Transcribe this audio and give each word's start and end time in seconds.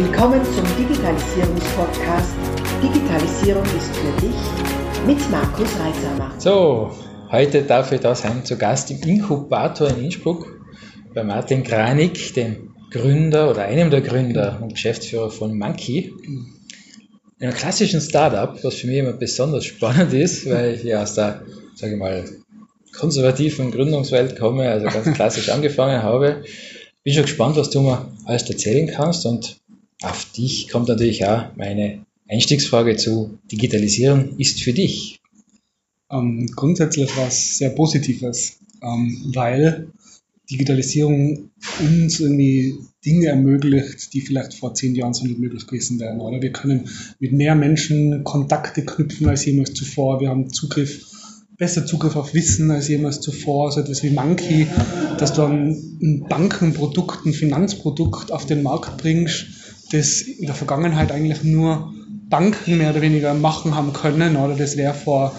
Willkommen 0.00 0.40
zum 0.44 0.64
Digitalisierungspodcast 0.78 2.30
Digitalisierung 2.80 3.64
ist 3.64 3.96
für 3.96 4.20
dich 4.20 5.08
mit 5.08 5.28
Markus 5.28 5.68
Reitsamer. 5.76 6.34
So, 6.38 6.92
heute 7.32 7.62
darf 7.62 7.90
ich 7.90 7.98
da 7.98 8.14
sein 8.14 8.44
zu 8.44 8.56
Gast 8.56 8.92
im 8.92 9.02
Inkubator 9.02 9.88
in 9.88 10.04
Innsbruck 10.04 10.56
bei 11.14 11.24
Martin 11.24 11.64
Kranig, 11.64 12.32
dem 12.34 12.76
Gründer 12.92 13.50
oder 13.50 13.62
einem 13.62 13.90
der 13.90 14.00
Gründer 14.00 14.60
und 14.62 14.74
Geschäftsführer 14.74 15.30
von 15.30 15.58
Monkey. 15.58 16.12
Einem 17.40 17.54
klassischen 17.54 18.00
Startup, 18.00 18.56
was 18.62 18.74
für 18.76 18.86
mich 18.86 18.98
immer 18.98 19.14
besonders 19.14 19.64
spannend 19.64 20.12
ist, 20.12 20.48
weil 20.48 20.74
ich 20.74 20.84
ja 20.84 21.02
aus 21.02 21.14
der, 21.14 21.42
sage 21.74 21.94
ich 21.94 21.98
mal, 21.98 22.24
konservativen 22.96 23.72
Gründungswelt 23.72 24.38
komme, 24.38 24.70
also 24.70 24.86
ganz 24.86 25.12
klassisch 25.16 25.48
angefangen 25.48 26.04
habe. 26.04 26.44
Bin 27.02 27.14
schon 27.14 27.24
gespannt, 27.24 27.56
was 27.56 27.70
du 27.70 27.80
mir 27.80 28.06
alles 28.26 28.48
erzählen 28.48 28.86
kannst 28.86 29.26
und 29.26 29.58
auf 30.02 30.32
dich 30.32 30.68
kommt 30.68 30.88
natürlich 30.88 31.24
auch 31.24 31.56
meine 31.56 32.04
Einstiegsfrage 32.28 32.96
zu 32.96 33.38
Digitalisierung 33.50 34.38
ist 34.38 34.62
für 34.62 34.72
dich. 34.72 35.20
Ähm, 36.10 36.46
grundsätzlich 36.54 37.16
was 37.16 37.58
sehr 37.58 37.70
Positives, 37.70 38.58
ähm, 38.82 39.32
weil 39.34 39.88
Digitalisierung 40.50 41.50
uns 41.80 42.20
irgendwie 42.20 42.76
Dinge 43.04 43.26
ermöglicht, 43.26 44.12
die 44.14 44.20
vielleicht 44.20 44.54
vor 44.54 44.74
zehn 44.74 44.94
Jahren 44.94 45.12
so 45.12 45.26
nicht 45.26 45.38
möglich 45.38 45.66
gewesen 45.66 46.00
wären. 46.00 46.20
Oder 46.20 46.40
wir 46.40 46.52
können 46.52 46.88
mit 47.18 47.32
mehr 47.32 47.54
Menschen 47.54 48.24
Kontakte 48.24 48.84
knüpfen 48.84 49.28
als 49.28 49.44
jemals 49.44 49.74
zuvor. 49.74 50.20
Wir 50.20 50.30
haben 50.30 50.50
Zugriff 50.52 51.04
besser 51.58 51.84
Zugriff 51.84 52.16
auf 52.16 52.34
Wissen 52.34 52.70
als 52.70 52.88
jemals 52.88 53.20
zuvor, 53.20 53.72
so 53.72 53.80
etwas 53.80 54.02
wie 54.02 54.10
Monkey, 54.10 54.68
dass 55.18 55.32
du 55.32 55.42
ein 55.42 56.24
Bankenprodukt, 56.28 57.26
ein 57.26 57.32
Finanzprodukt 57.32 58.30
auf 58.30 58.46
den 58.46 58.62
Markt 58.62 58.96
bringst, 58.98 59.46
das 59.90 60.20
in 60.20 60.46
der 60.46 60.54
Vergangenheit 60.54 61.12
eigentlich 61.12 61.42
nur 61.42 61.92
Banken 62.28 62.78
mehr 62.78 62.90
oder 62.90 63.00
weniger 63.00 63.34
machen 63.34 63.74
haben 63.74 63.92
können, 63.92 64.36
oder 64.36 64.54
das 64.54 64.76
wäre 64.76 64.94
vor, 64.94 65.34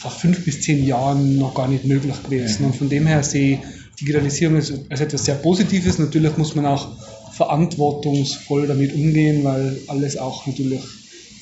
vor 0.00 0.10
fünf 0.10 0.44
bis 0.44 0.62
zehn 0.62 0.84
Jahren 0.86 1.38
noch 1.38 1.54
gar 1.54 1.68
nicht 1.68 1.84
möglich 1.84 2.22
gewesen. 2.22 2.66
Und 2.66 2.76
von 2.76 2.88
dem 2.88 3.06
her 3.06 3.22
sehe 3.22 3.54
ich 3.54 3.58
Digitalisierung 4.00 4.56
als, 4.56 4.72
als 4.90 5.00
etwas 5.00 5.24
sehr 5.24 5.36
Positives. 5.36 5.98
Natürlich 5.98 6.36
muss 6.36 6.54
man 6.54 6.66
auch 6.66 6.88
verantwortungsvoll 7.32 8.66
damit 8.66 8.94
umgehen, 8.94 9.44
weil 9.44 9.78
alles 9.88 10.16
auch 10.16 10.46
natürlich 10.46 10.82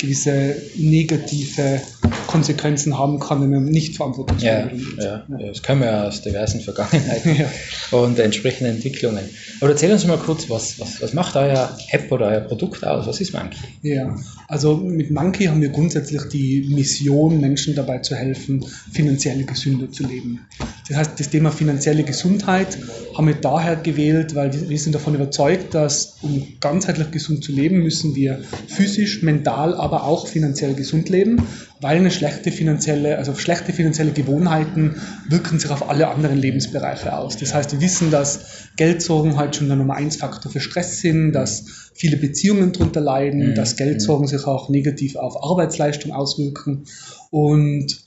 gewisse 0.05 0.57
negative 0.77 1.81
Konsequenzen 2.27 2.99
haben 2.99 3.21
kann, 3.21 3.41
wenn 3.43 3.51
man 3.51 3.65
nicht 3.67 3.97
verantwortungsvoll 3.97 4.51
ja, 4.51 4.69
ja, 4.99 5.25
ja, 5.29 5.47
das 5.47 5.63
können 5.63 5.81
wir 5.81 5.87
ja 5.87 6.09
aus 6.09 6.21
diversen 6.21 6.61
Vergangenheiten 6.61 7.37
ja. 7.39 7.49
und 7.97 8.19
entsprechenden 8.19 8.75
Entwicklungen. 8.75 9.25
Aber 9.61 9.71
erzähl 9.71 9.93
uns 9.93 10.05
mal 10.05 10.19
kurz, 10.19 10.51
was, 10.51 10.81
was, 10.81 11.01
was 11.01 11.13
macht 11.13 11.37
euer 11.37 11.79
App 11.93 12.11
oder 12.11 12.27
euer 12.27 12.41
Produkt 12.41 12.85
aus? 12.85 13.07
Was 13.07 13.21
ist 13.21 13.33
Monkey? 13.33 13.59
Ja, 13.83 14.17
also 14.49 14.77
mit 14.77 15.13
Monkey 15.13 15.45
haben 15.45 15.61
wir 15.61 15.69
grundsätzlich 15.69 16.23
die 16.25 16.67
Mission, 16.69 17.41
Menschen 17.41 17.77
dabei 17.77 17.99
zu 17.99 18.17
helfen, 18.17 18.65
finanziell 18.91 19.45
gesünder 19.45 19.93
zu 19.93 20.05
leben. 20.05 20.41
Das 20.89 20.97
heißt, 20.97 21.21
das 21.21 21.31
Thema 21.31 21.53
finanzielle 21.53 22.03
Gesundheit 22.03 22.77
haben 23.17 23.29
wir 23.29 23.37
daher 23.37 23.77
gewählt, 23.77 24.35
weil 24.35 24.53
wir 24.69 24.79
sind 24.79 24.95
davon 24.95 25.15
überzeugt, 25.15 25.73
dass 25.73 26.17
um 26.23 26.49
ganzheitlich 26.59 27.13
gesund 27.13 27.45
zu 27.45 27.53
leben, 27.53 27.79
müssen 27.79 28.17
wir 28.17 28.43
physisch, 28.67 29.23
mental, 29.23 29.75
aber 29.75 29.94
auch 30.03 30.27
finanziell 30.27 30.75
gesund 30.75 31.09
leben 31.09 31.47
weil 31.85 31.99
eine 31.99 32.11
schlechte 32.11 32.51
finanzielle, 32.51 33.19
also 33.19 33.35
schlechte 33.35 33.75
finanzielle 33.75 34.13
Gewohnheiten 34.13 34.97
wirken 35.29 35.59
sich 35.59 35.71
auf 35.71 35.87
alle 35.91 36.09
anderen 36.09 36.39
Lebensbereiche 36.39 37.15
aus. 37.15 37.37
Das 37.37 37.53
heißt, 37.53 37.73
wir 37.73 37.83
wissen, 37.83 38.11
dass 38.11 38.69
Geldsorgen 38.79 39.37
halt 39.37 39.55
schon 39.55 39.67
der 39.67 39.77
Nummer 39.77 39.95
eins 39.95 40.17
Faktor 40.17 40.51
für 40.51 40.61
Stress 40.61 41.03
sind, 41.03 41.33
dass 41.33 41.91
viele 41.93 42.17
Beziehungen 42.17 42.73
darunter 42.73 43.03
leiden, 43.03 43.51
mhm. 43.51 43.55
dass 43.55 43.77
Geldsorgen 43.77 44.27
sich 44.27 44.47
auch 44.47 44.71
negativ 44.71 45.17
auf 45.17 45.45
Arbeitsleistung 45.45 46.13
auswirken 46.13 46.85
und 47.31 47.99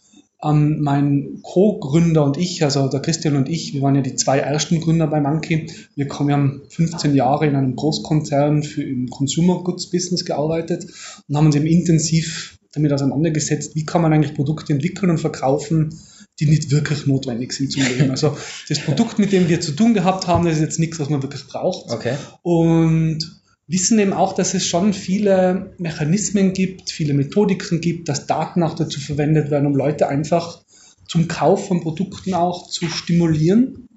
ähm, 0.43 0.81
mein 0.81 1.39
Co-Gründer 1.41 2.23
und 2.23 2.38
ich, 2.38 2.63
also 2.63 2.88
der 2.88 3.00
Christian 3.00 3.35
und 3.35 3.50
ich, 3.50 3.73
wir 3.73 3.81
waren 3.81 3.95
ja 3.95 4.01
die 4.01 4.16
zwei 4.16 4.39
ersten 4.39 4.79
Gründer 4.81 5.07
bei 5.07 5.19
Monkey. 5.19 5.72
Wir, 5.95 6.07
kommen, 6.07 6.29
wir 6.29 6.35
haben 6.35 6.62
15 6.69 7.16
Jahre 7.16 7.47
in 7.47 7.56
einem 7.56 7.75
Großkonzern 7.75 8.63
für 8.63 8.84
im 8.84 9.09
Consumer 9.09 9.63
Goods 9.63 9.89
Business 9.89 10.25
gearbeitet 10.25 10.85
und 11.28 11.35
haben 11.35 11.47
uns 11.47 11.56
eben 11.56 11.66
intensiv 11.66 12.59
damit 12.73 12.94
auseinandergesetzt, 12.94 13.75
wie 13.75 13.85
kann 13.85 14.01
man 14.01 14.13
eigentlich 14.13 14.35
Produkte 14.35 14.73
entwickeln 14.73 15.09
und 15.09 15.17
verkaufen, 15.17 15.97
die 16.39 16.45
nicht 16.45 16.69
wirklich 16.69 17.07
notwendig 17.07 17.53
sind 17.53 17.72
zum 17.72 17.83
Leben. 17.83 18.12
Also 18.12 18.38
das 18.69 18.79
Produkt, 18.79 19.17
mit 19.17 19.31
dem 19.31 19.50
wir 19.50 19.59
zu 19.59 19.72
tun 19.72 19.95
gehabt 19.95 20.28
haben, 20.28 20.45
das 20.45 20.56
ist 20.56 20.62
jetzt 20.62 20.79
nichts, 20.79 21.00
was 21.00 21.09
man 21.09 21.23
wirklich 21.23 21.47
braucht. 21.47 21.91
Okay. 21.91 22.16
Und 22.44 23.37
wissen 23.67 24.00
eben 24.00 24.13
auch, 24.13 24.33
dass 24.33 24.53
es 24.53 24.66
schon 24.66 24.94
viele 24.94 25.73
Mechanismen 25.78 26.53
gibt, 26.53 26.89
viele 26.89 27.13
Methodiken 27.13 27.81
gibt, 27.81 28.07
dass 28.09 28.25
Daten 28.25 28.63
auch 28.63 28.75
dazu 28.75 29.00
verwendet 29.00 29.51
werden, 29.51 29.67
um 29.67 29.75
Leute 29.75 30.07
einfach 30.07 30.61
zum 31.07 31.28
Kauf 31.28 31.67
von 31.67 31.81
Produkten 31.81 32.33
auch 32.33 32.67
zu 32.69 32.88
stimulieren. 32.88 33.88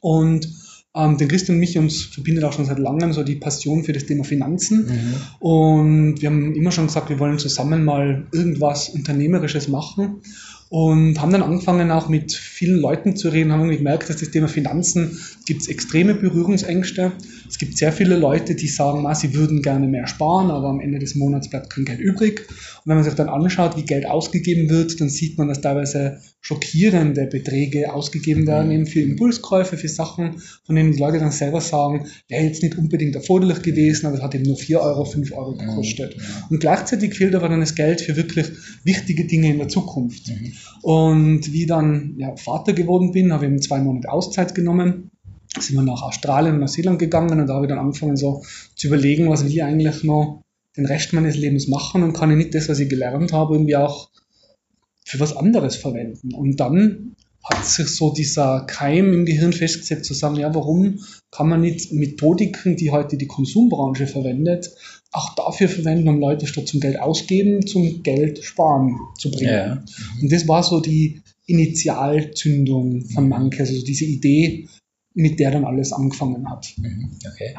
Und 0.00 0.48
ähm, 0.94 1.18
den 1.18 1.28
Christian 1.28 1.56
und 1.56 1.60
mich 1.60 1.78
uns 1.78 2.02
verbindet 2.02 2.42
auch 2.42 2.52
schon 2.52 2.64
seit 2.64 2.80
langem 2.80 3.12
so 3.12 3.22
die 3.22 3.36
Passion 3.36 3.84
für 3.84 3.92
das 3.92 4.06
Thema 4.06 4.24
Finanzen. 4.24 4.86
Mhm. 4.86 5.14
Und 5.38 6.22
wir 6.22 6.30
haben 6.30 6.54
immer 6.54 6.72
schon 6.72 6.86
gesagt, 6.86 7.10
wir 7.10 7.20
wollen 7.20 7.38
zusammen 7.38 7.84
mal 7.84 8.26
irgendwas 8.32 8.88
Unternehmerisches 8.88 9.68
machen 9.68 10.22
und 10.70 11.20
haben 11.20 11.32
dann 11.32 11.42
angefangen 11.42 11.90
auch 11.90 12.08
mit 12.08 12.32
vielen 12.32 12.80
Leuten 12.80 13.16
zu 13.16 13.28
reden, 13.28 13.50
haben 13.50 13.68
gemerkt, 13.68 14.08
dass 14.08 14.18
das 14.18 14.30
Thema 14.30 14.46
Finanzen 14.46 15.18
gibt 15.44 15.62
es 15.62 15.68
extreme 15.68 16.14
Berührungsängste. 16.14 17.10
Es 17.48 17.58
gibt 17.58 17.76
sehr 17.76 17.92
viele 17.92 18.16
Leute, 18.16 18.54
die 18.54 18.68
sagen, 18.68 19.00
na, 19.02 19.12
sie 19.12 19.34
würden 19.34 19.62
gerne 19.62 19.88
mehr 19.88 20.06
sparen, 20.06 20.52
aber 20.52 20.68
am 20.68 20.78
Ende 20.78 21.00
des 21.00 21.16
Monats 21.16 21.50
bleibt 21.50 21.70
kein 21.70 21.84
Geld 21.84 21.98
übrig. 21.98 22.46
Und 22.48 22.86
wenn 22.86 22.94
man 22.94 23.02
sich 23.02 23.14
dann 23.14 23.28
anschaut, 23.28 23.76
wie 23.76 23.82
Geld 23.82 24.06
ausgegeben 24.06 24.70
wird, 24.70 25.00
dann 25.00 25.08
sieht 25.08 25.36
man, 25.38 25.48
dass 25.48 25.60
teilweise 25.60 26.20
schockierende 26.42 27.26
Beträge 27.26 27.92
ausgegeben 27.92 28.46
werden, 28.46 28.68
mhm. 28.68 28.72
eben 28.72 28.86
für 28.86 29.00
Impulskäufe, 29.00 29.76
für 29.76 29.88
Sachen, 29.88 30.40
von 30.64 30.74
denen 30.74 30.92
die 30.92 30.98
Leute 30.98 31.18
dann 31.18 31.32
selber 31.32 31.60
sagen, 31.60 32.06
wäre 32.28 32.44
jetzt 32.44 32.62
nicht 32.62 32.78
unbedingt 32.78 33.14
erforderlich 33.14 33.62
gewesen, 33.62 34.06
aber 34.06 34.16
es 34.16 34.22
hat 34.22 34.34
eben 34.34 34.44
nur 34.44 34.56
4 34.56 34.80
Euro, 34.80 35.04
5 35.04 35.32
Euro 35.32 35.54
gekostet. 35.54 36.16
Mhm. 36.16 36.22
Und 36.50 36.60
gleichzeitig 36.60 37.14
fehlt 37.14 37.34
aber 37.34 37.48
dann 37.48 37.60
das 37.60 37.74
Geld 37.74 38.00
für 38.00 38.16
wirklich 38.16 38.46
wichtige 38.84 39.26
Dinge 39.26 39.50
in 39.50 39.58
der 39.58 39.68
Zukunft. 39.68 40.28
Mhm. 40.28 40.52
Und 40.82 41.52
wie 41.52 41.66
dann 41.66 42.14
ja, 42.16 42.34
Vater 42.36 42.72
geworden 42.72 43.12
bin, 43.12 43.32
habe 43.32 43.44
ich 43.44 43.50
eben 43.50 43.60
zwei 43.60 43.80
Monate 43.80 44.10
Auszeit 44.10 44.54
genommen 44.54 45.10
sind 45.58 45.74
wir 45.74 45.82
nach 45.82 46.02
Australien 46.02 46.54
und 46.54 46.60
Neuseeland 46.60 47.00
gegangen 47.00 47.40
und 47.40 47.48
da 47.48 47.54
habe 47.54 47.66
ich 47.66 47.68
dann 47.68 47.80
angefangen 47.80 48.16
so 48.16 48.44
zu 48.76 48.86
überlegen, 48.86 49.28
was 49.28 49.44
will 49.44 49.50
ich 49.50 49.64
eigentlich 49.64 50.04
noch 50.04 50.42
den 50.76 50.86
Rest 50.86 51.12
meines 51.12 51.36
Lebens 51.36 51.66
machen 51.66 52.04
und 52.04 52.12
kann 52.12 52.30
ich 52.30 52.36
nicht 52.36 52.54
das, 52.54 52.68
was 52.68 52.78
ich 52.78 52.88
gelernt 52.88 53.32
habe, 53.32 53.54
irgendwie 53.54 53.74
auch 53.74 54.10
für 55.10 55.18
was 55.18 55.36
anderes 55.36 55.74
verwenden. 55.74 56.32
Und 56.34 56.60
dann 56.60 57.16
hat 57.42 57.66
sich 57.66 57.88
so 57.88 58.12
dieser 58.12 58.60
Keim 58.66 59.12
im 59.12 59.24
Gehirn 59.24 59.52
festgesetzt, 59.52 60.04
zu 60.04 60.14
sagen, 60.14 60.36
ja, 60.36 60.54
warum 60.54 61.00
kann 61.32 61.48
man 61.48 61.62
nicht 61.62 61.92
Methodiken, 61.92 62.76
die 62.76 62.92
heute 62.92 63.16
die 63.16 63.26
Konsumbranche 63.26 64.06
verwendet, 64.06 64.70
auch 65.10 65.34
dafür 65.34 65.68
verwenden, 65.68 66.08
um 66.08 66.20
Leute 66.20 66.46
statt 66.46 66.68
zum 66.68 66.78
Geld 66.78 67.00
ausgeben, 67.00 67.66
zum 67.66 68.04
Geld 68.04 68.44
sparen 68.44 69.00
zu 69.18 69.32
bringen. 69.32 69.52
Ja. 69.52 69.84
Und 70.20 70.30
das 70.30 70.46
war 70.46 70.62
so 70.62 70.80
die 70.80 71.22
Initialzündung 71.46 73.06
von 73.06 73.28
Manke, 73.28 73.60
also 73.60 73.84
diese 73.84 74.04
Idee, 74.04 74.68
mit 75.14 75.40
der 75.40 75.50
dann 75.50 75.64
alles 75.64 75.92
angefangen 75.92 76.48
hat. 76.48 76.72
Mhm, 76.76 77.10
okay. 77.26 77.54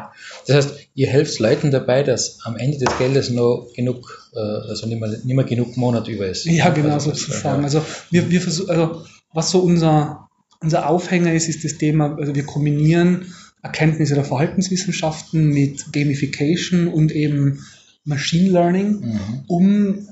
Das 0.48 0.56
heißt, 0.56 0.80
ihr 0.94 1.08
helft 1.08 1.40
Leuten 1.40 1.72
dabei, 1.72 2.04
dass 2.04 2.40
am 2.44 2.56
Ende 2.58 2.78
des 2.78 2.98
Geldes 2.98 3.30
noch 3.30 3.68
genug, 3.76 4.32
äh, 4.34 4.40
also 4.40 4.88
nicht 4.88 5.00
mehr, 5.00 5.10
nicht 5.10 5.26
mehr 5.26 5.46
genug 5.46 5.76
Monat 5.78 6.08
über 6.08 6.28
ist. 6.28 6.46
Ja, 6.46 6.70
genau 6.70 6.94
also, 6.94 7.10
sozusagen. 7.10 7.64
Also 7.64 7.84
wir, 8.10 8.30
wir 8.30 8.42
versuchen, 8.42 8.70
also 8.70 9.04
was 9.34 9.52
so 9.52 9.60
unser, 9.60 10.30
unser 10.62 10.88
Aufhänger 10.88 11.34
ist, 11.34 11.50
ist 11.50 11.64
das 11.64 11.78
Thema, 11.78 12.16
also 12.18 12.36
wir 12.36 12.46
kombinieren 12.46 13.34
Erkenntnisse 13.62 14.16
der 14.16 14.24
Verhaltenswissenschaften 14.24 15.50
mit 15.50 15.92
Gamification 15.94 16.88
und 16.88 17.12
eben 17.12 17.60
Machine 18.06 18.50
Learning, 18.50 19.02
mhm. 19.02 19.44
um 19.48 20.08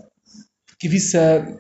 gewisse 0.80 1.60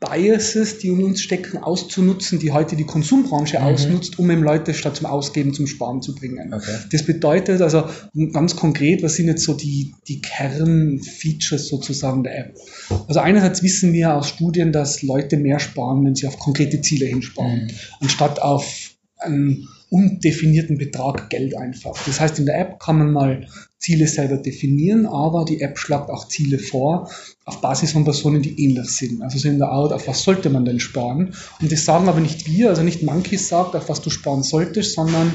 Biases, 0.00 0.78
die 0.78 0.88
in 0.88 1.04
uns 1.04 1.20
stecken, 1.20 1.58
auszunutzen, 1.58 2.38
die 2.38 2.52
heute 2.52 2.74
die 2.74 2.86
Konsumbranche 2.86 3.58
mhm. 3.58 3.64
ausnutzt, 3.66 4.18
um 4.18 4.30
eben 4.30 4.42
Leute 4.42 4.72
statt 4.72 4.96
zum 4.96 5.06
Ausgeben 5.06 5.52
zum 5.52 5.66
Sparen 5.66 6.00
zu 6.00 6.14
bringen. 6.14 6.54
Okay. 6.54 6.78
Das 6.90 7.04
bedeutet 7.04 7.60
also 7.60 7.84
ganz 8.32 8.56
konkret, 8.56 9.02
was 9.02 9.16
sind 9.16 9.26
jetzt 9.26 9.44
so 9.44 9.52
die, 9.52 9.94
die 10.08 10.22
Kernfeatures 10.22 11.68
sozusagen 11.68 12.22
der 12.22 12.38
App? 12.38 12.56
Also 13.08 13.20
einerseits 13.20 13.62
wissen 13.62 13.92
wir 13.92 14.14
aus 14.14 14.30
Studien, 14.30 14.72
dass 14.72 15.02
Leute 15.02 15.36
mehr 15.36 15.60
sparen, 15.60 16.04
wenn 16.06 16.14
sie 16.14 16.26
auf 16.26 16.38
konkrete 16.38 16.80
Ziele 16.80 17.04
hinsparen, 17.04 17.64
mhm. 17.64 17.70
anstatt 18.00 18.40
auf 18.40 18.92
einen 19.18 19.68
undefinierten 19.90 20.78
Betrag 20.78 21.28
Geld 21.28 21.54
einfach. 21.56 22.02
Das 22.06 22.20
heißt, 22.20 22.38
in 22.38 22.46
der 22.46 22.58
App 22.58 22.80
kann 22.80 22.96
man 22.96 23.12
mal 23.12 23.46
Ziele 23.80 24.06
selber 24.06 24.36
definieren, 24.36 25.06
aber 25.06 25.44
die 25.44 25.60
App 25.62 25.78
schlagt 25.78 26.10
auch 26.10 26.28
Ziele 26.28 26.58
vor 26.58 27.10
auf 27.46 27.60
Basis 27.62 27.92
von 27.92 28.04
Personen, 28.04 28.42
die 28.42 28.62
ähnlich 28.62 28.90
sind. 28.90 29.22
Also 29.22 29.38
so 29.38 29.48
in 29.48 29.58
der 29.58 29.68
Art, 29.70 29.92
auf 29.92 30.06
was 30.06 30.22
sollte 30.22 30.50
man 30.50 30.64
denn 30.64 30.78
sparen? 30.80 31.34
Und 31.60 31.72
das 31.72 31.84
sagen 31.86 32.08
aber 32.08 32.20
nicht 32.20 32.46
wir, 32.46 32.68
also 32.68 32.82
nicht 32.82 33.02
Monkeys 33.02 33.48
sagt, 33.48 33.74
auf 33.74 33.88
was 33.88 34.02
du 34.02 34.10
sparen 34.10 34.42
solltest, 34.42 34.94
sondern 34.94 35.32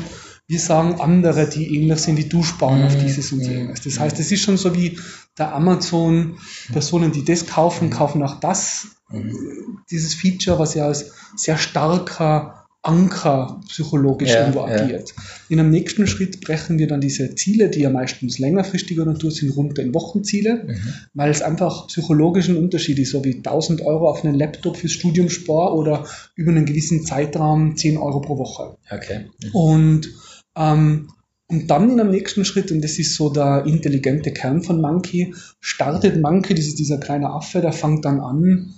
wir 0.47 0.59
sagen 0.59 1.01
andere, 1.01 1.49
die 1.49 1.75
ähnlich 1.75 1.99
sind 1.99 2.17
wie 2.17 2.25
du, 2.29 2.43
sparen 2.43 2.83
auf 2.85 2.95
Mhm. 2.95 2.99
dieses 2.99 3.31
und 3.31 3.39
Mhm. 3.39 3.51
jenes. 3.51 3.81
Das 3.81 3.99
heißt, 3.99 4.19
es 4.19 4.31
ist 4.31 4.41
schon 4.43 4.57
so 4.57 4.75
wie 4.75 4.99
der 5.39 5.53
Amazon, 5.55 6.37
Personen, 6.71 7.11
die 7.11 7.25
das 7.25 7.47
kaufen, 7.47 7.89
kaufen 7.89 8.21
auch 8.21 8.39
das, 8.39 8.89
Mhm. 9.11 9.79
dieses 9.89 10.13
Feature, 10.13 10.59
was 10.59 10.75
ja 10.75 10.85
als 10.85 11.11
sehr 11.35 11.57
starker 11.57 12.64
Anker 12.85 13.61
psychologisch 13.67 14.29
Ja, 14.29 14.41
irgendwo 14.41 14.59
ja. 14.67 14.75
agiert. 14.83 15.13
In 15.49 15.59
einem 15.59 15.71
nächsten 15.71 16.05
Schritt 16.07 16.41
brechen 16.41 16.77
wir 16.77 16.87
dann 16.87 17.01
diese 17.01 17.33
Ziele, 17.35 17.69
die 17.69 17.79
ja 17.81 17.89
meistens 17.89 18.37
längerfristiger 18.39 19.05
Natur 19.05 19.31
sind, 19.31 19.55
runter 19.55 19.81
in 19.81 19.93
Wochenziele, 19.93 20.65
Mhm. 20.67 20.93
weil 21.13 21.31
es 21.31 21.41
einfach 21.41 21.87
psychologisch 21.87 22.47
ein 22.47 22.57
Unterschied 22.57 22.99
ist, 22.99 23.11
so 23.11 23.23
wie 23.25 23.41
1000 23.41 23.81
Euro 23.81 24.09
auf 24.09 24.23
einen 24.23 24.35
Laptop 24.35 24.77
fürs 24.77 24.91
Studium 24.93 25.29
spar 25.29 25.73
oder 25.75 26.05
über 26.35 26.51
einen 26.51 26.65
gewissen 26.65 27.03
Zeitraum 27.05 27.75
10 27.75 27.97
Euro 27.97 28.21
pro 28.21 28.37
Woche. 28.37 28.77
Okay. 28.91 29.25
Mhm. 29.43 29.51
Und, 29.51 30.09
ähm, 30.55 31.09
und 31.47 31.67
dann 31.69 31.91
in 31.91 31.99
einem 31.99 32.11
nächsten 32.11 32.43
Schritt, 32.45 32.71
und 32.71 32.81
das 32.83 32.97
ist 32.97 33.15
so 33.15 33.29
der 33.29 33.65
intelligente 33.65 34.31
Kern 34.31 34.61
von 34.63 34.81
Monkey, 34.81 35.33
startet 35.59 36.21
Monkey, 36.21 36.53
das 36.55 36.65
ist 36.65 36.79
dieser 36.79 36.97
kleine 36.99 37.29
Affe, 37.29 37.61
der 37.61 37.71
fängt 37.71 38.05
dann 38.05 38.19
an, 38.19 38.73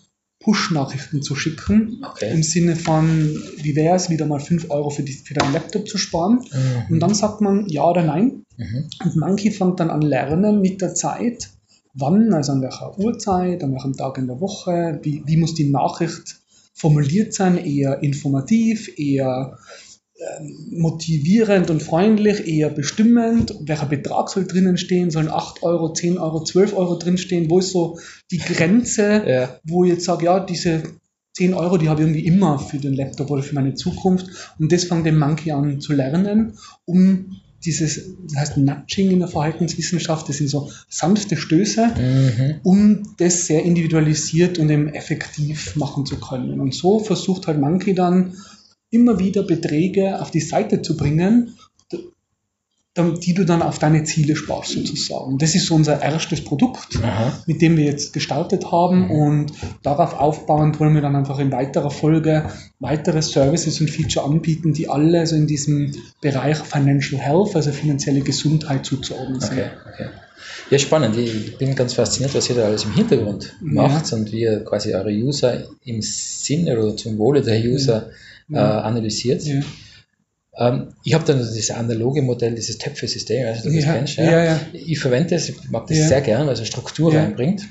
Push-Nachrichten 0.47 1.21
zu 1.21 1.35
schicken. 1.35 2.01
Okay. 2.09 2.31
Im 2.33 2.41
Sinne 2.41 2.77
von, 2.77 3.37
wie 3.57 3.75
wäre 3.75 3.97
es, 3.97 4.09
wieder 4.09 4.25
mal 4.25 4.39
5 4.39 4.69
Euro 4.69 4.89
für, 4.89 5.03
die, 5.03 5.11
für 5.11 5.33
deinen 5.33 5.51
Laptop 5.51 5.89
zu 5.89 5.97
sparen. 5.97 6.39
Mhm. 6.39 6.93
Und 6.93 6.99
dann 7.01 7.13
sagt 7.13 7.41
man 7.41 7.67
ja 7.67 7.83
oder 7.83 8.01
nein. 8.01 8.45
Mhm. 8.55 8.89
Und 9.03 9.15
Monkey 9.17 9.51
fängt 9.51 9.81
dann 9.81 9.89
an 9.89 10.01
lernen 10.01 10.61
mit 10.61 10.81
der 10.81 10.95
Zeit, 10.95 11.49
wann, 11.93 12.31
also 12.31 12.53
an 12.53 12.61
welcher 12.61 12.97
Uhrzeit, 12.97 13.61
an 13.61 13.73
welchem 13.73 13.97
Tag 13.97 14.17
in 14.19 14.27
der 14.27 14.39
Woche, 14.39 15.01
wie, 15.03 15.21
wie 15.25 15.35
muss 15.35 15.53
die 15.53 15.69
Nachricht 15.69 16.37
formuliert 16.73 17.33
sein, 17.33 17.57
eher 17.57 18.01
informativ, 18.01 18.89
eher 18.97 19.57
motivierend 20.71 21.69
und 21.69 21.83
freundlich, 21.83 22.47
eher 22.47 22.69
bestimmend, 22.69 23.53
welcher 23.61 23.85
Betrag 23.85 24.29
soll 24.29 24.45
drinnen 24.45 24.77
stehen, 24.77 25.11
sollen 25.11 25.29
8 25.29 25.63
Euro, 25.63 25.93
10 25.93 26.17
Euro, 26.17 26.43
12 26.43 26.75
Euro 26.75 26.97
drinstehen, 26.97 27.49
wo 27.49 27.59
ist 27.59 27.71
so 27.71 27.99
die 28.31 28.39
Grenze, 28.39 29.23
Ja. 29.27 29.59
wo 29.63 29.83
ich 29.83 29.91
jetzt 29.91 30.05
sage, 30.05 30.25
ja, 30.25 30.39
diese 30.39 30.83
10 31.33 31.53
Euro, 31.53 31.77
die 31.77 31.87
habe 31.89 32.01
ich 32.01 32.07
irgendwie 32.07 32.25
immer 32.25 32.57
für 32.59 32.77
den 32.77 32.93
Laptop 32.93 33.29
oder 33.29 33.43
für 33.43 33.53
meine 33.55 33.75
Zukunft. 33.75 34.25
Und 34.59 34.71
das 34.71 34.85
fängt 34.85 35.05
den 35.05 35.19
Monkey 35.19 35.51
an 35.51 35.79
zu 35.81 35.93
lernen, 35.93 36.53
um 36.85 37.37
dieses, 37.63 38.15
das 38.27 38.37
heißt 38.39 38.57
Nudging 38.57 39.11
in 39.11 39.19
der 39.19 39.27
Verhaltenswissenschaft, 39.27 40.29
das 40.29 40.37
sind 40.37 40.47
so 40.49 40.69
sanfte 40.89 41.35
Stöße, 41.37 41.87
Mhm. 41.87 42.55
um 42.63 43.03
das 43.17 43.45
sehr 43.47 43.63
individualisiert 43.63 44.57
und 44.57 44.69
eben 44.69 44.87
effektiv 44.89 45.75
machen 45.75 46.05
zu 46.05 46.19
können. 46.19 46.59
Und 46.59 46.73
so 46.73 46.99
versucht 46.99 47.47
halt 47.47 47.59
Monkey 47.59 47.93
dann 47.93 48.33
immer 48.89 49.19
wieder 49.19 49.43
Beträge 49.43 50.21
auf 50.21 50.31
die 50.31 50.39
Seite 50.41 50.81
zu 50.81 50.95
bringen, 50.97 51.55
die 53.23 53.35
du 53.35 53.45
dann 53.45 53.61
auf 53.61 53.77
deine 53.77 54.05
Ziele 54.05 54.35
sparst 54.35 54.71
sozusagen. 54.71 55.37
Das 55.37 55.53
ist 55.53 55.67
so 55.67 55.75
unser 55.75 56.01
erstes 56.01 56.43
Produkt 56.43 56.97
Aha. 57.03 57.31
mit 57.45 57.61
dem 57.61 57.77
wir 57.77 57.83
jetzt 57.85 58.11
gestartet 58.11 58.71
haben 58.71 59.05
Mhm. 59.05 59.11
und 59.11 59.51
darauf 59.83 60.15
aufbauend 60.19 60.79
wollen 60.79 60.95
wir 60.95 61.01
dann 61.03 61.15
einfach 61.15 61.37
in 61.37 61.51
weiterer 61.51 61.91
Folge 61.91 62.49
weitere 62.79 63.21
Services 63.21 63.79
und 63.81 63.91
Feature 63.91 64.25
anbieten, 64.25 64.73
die 64.73 64.89
alle 64.89 65.27
so 65.27 65.35
in 65.35 65.45
diesem 65.45 65.91
Bereich 66.21 66.57
Financial 66.57 67.21
Health, 67.21 67.55
also 67.55 67.71
finanzielle 67.71 68.21
Gesundheit 68.21 68.83
zuzuordnen 68.87 69.41
sind. 69.41 69.59
Okay, 69.59 69.69
okay. 69.93 70.07
Ja, 70.71 70.79
spannend. 70.79 71.15
Ich 71.17 71.55
bin 71.59 71.75
ganz 71.75 71.93
fasziniert, 71.93 72.33
was 72.33 72.49
ihr 72.49 72.55
da 72.55 72.63
alles 72.65 72.83
im 72.83 72.93
Hintergrund 72.93 73.53
Ja. 73.61 73.83
macht 73.83 74.11
und 74.11 74.31
wie 74.31 74.41
ihr 74.41 74.63
quasi 74.65 74.95
eure 74.95 75.11
User 75.11 75.65
im 75.85 76.01
Sinne 76.01 76.79
oder 76.79 76.97
zum 76.97 77.19
Wohle 77.19 77.43
der 77.43 77.59
User 77.63 78.07
Ja. 78.07 78.13
Äh, 78.51 78.57
analysiert. 78.57 79.43
Ja. 79.43 79.61
Ähm, 80.59 80.87
ich 81.03 81.13
habe 81.13 81.23
dann 81.25 81.37
dieses 81.39 81.69
analoge 81.71 82.21
Modell, 82.21 82.55
dieses 82.55 82.77
Töpfe-System, 82.77 83.45
also 83.47 83.69
du 83.69 83.75
das 83.75 83.85
Ja, 83.85 83.93
kennst. 83.93 84.17
ja. 84.17 84.59
Ich 84.73 84.99
verwende 84.99 85.35
es, 85.35 85.49
ich 85.49 85.69
mag 85.69 85.85
das 85.87 85.97
sehr 86.07 86.21
gern, 86.21 86.47
weil 86.47 86.53
es 86.53 86.59
eine 86.59 86.65
Struktur 86.67 87.13
reinbringt 87.13 87.67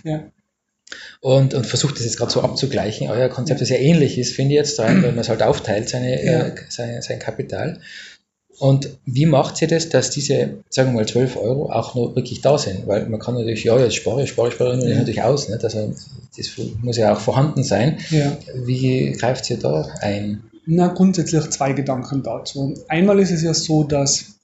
und, 1.20 1.54
und 1.54 1.66
versuche 1.66 1.94
das 1.94 2.04
jetzt 2.04 2.16
gerade 2.18 2.30
so 2.30 2.42
abzugleichen. 2.42 3.08
Euer 3.10 3.28
Konzept 3.28 3.60
ist 3.60 3.70
ja 3.70 3.76
ähnlich 3.76 4.18
ist, 4.18 4.34
finde 4.34 4.52
ich 4.54 4.58
jetzt 4.58 4.78
rein, 4.78 5.02
weil 5.02 5.10
man 5.10 5.20
es 5.20 5.28
halt 5.28 5.42
aufteilt, 5.42 5.88
seine, 5.88 6.20
äh, 6.22 6.52
sein, 6.68 7.02
sein 7.02 7.18
Kapital. 7.18 7.80
Und 8.58 8.88
wie 9.04 9.26
macht 9.26 9.60
ihr 9.60 9.68
das, 9.68 9.88
dass 9.90 10.08
diese, 10.10 10.62
sagen 10.70 10.90
wir 10.92 11.00
mal, 11.00 11.06
12 11.06 11.36
Euro 11.36 11.70
auch 11.70 11.94
noch 11.94 12.14
wirklich 12.16 12.40
da 12.40 12.56
sind? 12.56 12.86
Weil 12.86 13.06
man 13.06 13.20
kann 13.20 13.34
natürlich, 13.34 13.64
ja, 13.64 13.78
jetzt 13.78 13.96
spare 13.96 14.22
ich, 14.22 14.30
spare 14.30 14.48
ich, 14.48 14.54
spare 14.54 14.78
ich 14.78 14.84
Ja. 14.84 14.94
natürlich 14.96 15.22
aus. 15.22 15.48
Nicht? 15.48 15.62
Also 15.62 15.92
das 16.36 16.46
muss 16.82 16.96
ja 16.96 17.12
auch 17.14 17.20
vorhanden 17.20 17.64
sein. 17.64 17.98
Ja. 18.10 18.36
Wie 18.54 19.12
greift 19.12 19.50
ihr 19.50 19.58
da 19.58 19.86
ein? 20.00 20.44
Na, 20.66 20.88
grundsätzlich 20.88 21.48
zwei 21.50 21.72
Gedanken 21.72 22.22
dazu. 22.22 22.74
Einmal 22.88 23.20
ist 23.20 23.30
es 23.30 23.42
ja 23.42 23.54
so, 23.54 23.84
dass 23.84 24.36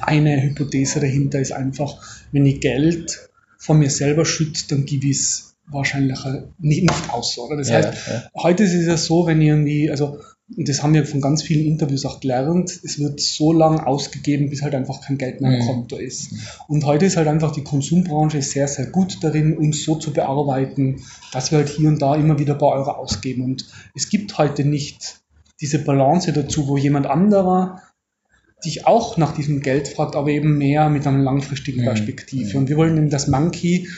eine 0.00 0.42
Hypothese 0.42 1.00
dahinter 1.00 1.40
ist 1.40 1.52
einfach, 1.52 2.02
wenn 2.32 2.46
ich 2.46 2.60
Geld 2.60 3.28
von 3.58 3.78
mir 3.78 3.90
selber 3.90 4.24
schütze, 4.24 4.66
dann 4.68 4.84
gebe 4.86 5.06
ich 5.06 5.18
es 5.18 5.54
wahrscheinlich 5.66 6.18
nicht, 6.58 6.82
nicht 6.82 7.10
aus. 7.12 7.38
Oder? 7.38 7.56
Das 7.56 7.68
Ja, 7.68 7.76
heißt, 7.76 7.94
ja. 8.08 8.22
heute 8.42 8.64
ist 8.64 8.74
es 8.74 8.86
ja 8.86 8.96
so, 8.96 9.26
wenn 9.26 9.40
irgendwie, 9.40 9.90
also 9.90 10.18
und 10.56 10.68
das 10.68 10.82
haben 10.82 10.94
wir 10.94 11.06
von 11.06 11.20
ganz 11.20 11.44
vielen 11.44 11.64
Interviews 11.64 12.04
auch 12.04 12.18
gelernt, 12.18 12.70
es 12.82 12.98
wird 12.98 13.20
so 13.20 13.52
lang 13.52 13.78
ausgegeben, 13.78 14.50
bis 14.50 14.62
halt 14.62 14.74
einfach 14.74 15.00
kein 15.00 15.16
Geld 15.16 15.40
mehr 15.40 15.52
am 15.52 15.58
Mhm. 15.58 15.66
Konto 15.68 15.96
ist. 15.96 16.30
Und 16.66 16.84
heute 16.84 17.06
ist 17.06 17.16
halt 17.16 17.28
einfach 17.28 17.52
die 17.52 17.62
Konsumbranche 17.62 18.42
sehr, 18.42 18.66
sehr 18.66 18.86
gut 18.86 19.18
darin, 19.22 19.56
uns 19.56 19.84
so 19.84 19.94
zu 19.94 20.12
bearbeiten, 20.12 21.02
dass 21.32 21.52
wir 21.52 21.58
halt 21.58 21.68
hier 21.68 21.88
und 21.88 22.02
da 22.02 22.16
immer 22.16 22.36
wieder 22.40 22.54
ein 22.54 22.58
paar 22.58 22.70
Euro 22.70 22.90
ausgeben. 22.90 23.44
Und 23.44 23.66
es 23.94 24.08
gibt 24.08 24.38
heute 24.38 24.64
nicht 24.64 25.19
diese 25.60 25.78
Balance 25.78 26.32
dazu, 26.32 26.68
wo 26.68 26.76
jemand 26.76 27.06
anderer 27.06 27.82
dich 28.64 28.86
auch 28.86 29.16
nach 29.16 29.34
diesem 29.34 29.60
Geld 29.60 29.88
fragt, 29.88 30.16
aber 30.16 30.28
eben 30.28 30.58
mehr 30.58 30.90
mit 30.90 31.06
einer 31.06 31.22
langfristigen 31.22 31.80
Mhm. 31.80 31.86
Perspektive. 31.86 32.58
Und 32.58 32.68
wir 32.68 32.76
wollen 32.76 32.96
eben, 32.96 33.10
dass 33.10 33.28
Monkey 33.28 33.88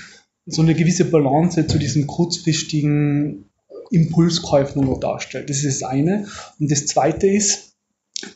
so 0.47 0.63
eine 0.63 0.75
gewisse 0.75 1.05
Balance 1.05 1.67
zu 1.67 1.79
diesen 1.79 2.07
kurzfristigen 2.07 3.47
Impulskäufen 3.91 4.85
nur 4.85 4.99
darstellt. 4.99 5.51
Das 5.51 5.63
ist 5.63 5.83
das 5.83 5.89
eine. 5.89 6.27
Und 6.59 6.71
das 6.71 6.87
zweite 6.87 7.27
ist, 7.27 7.75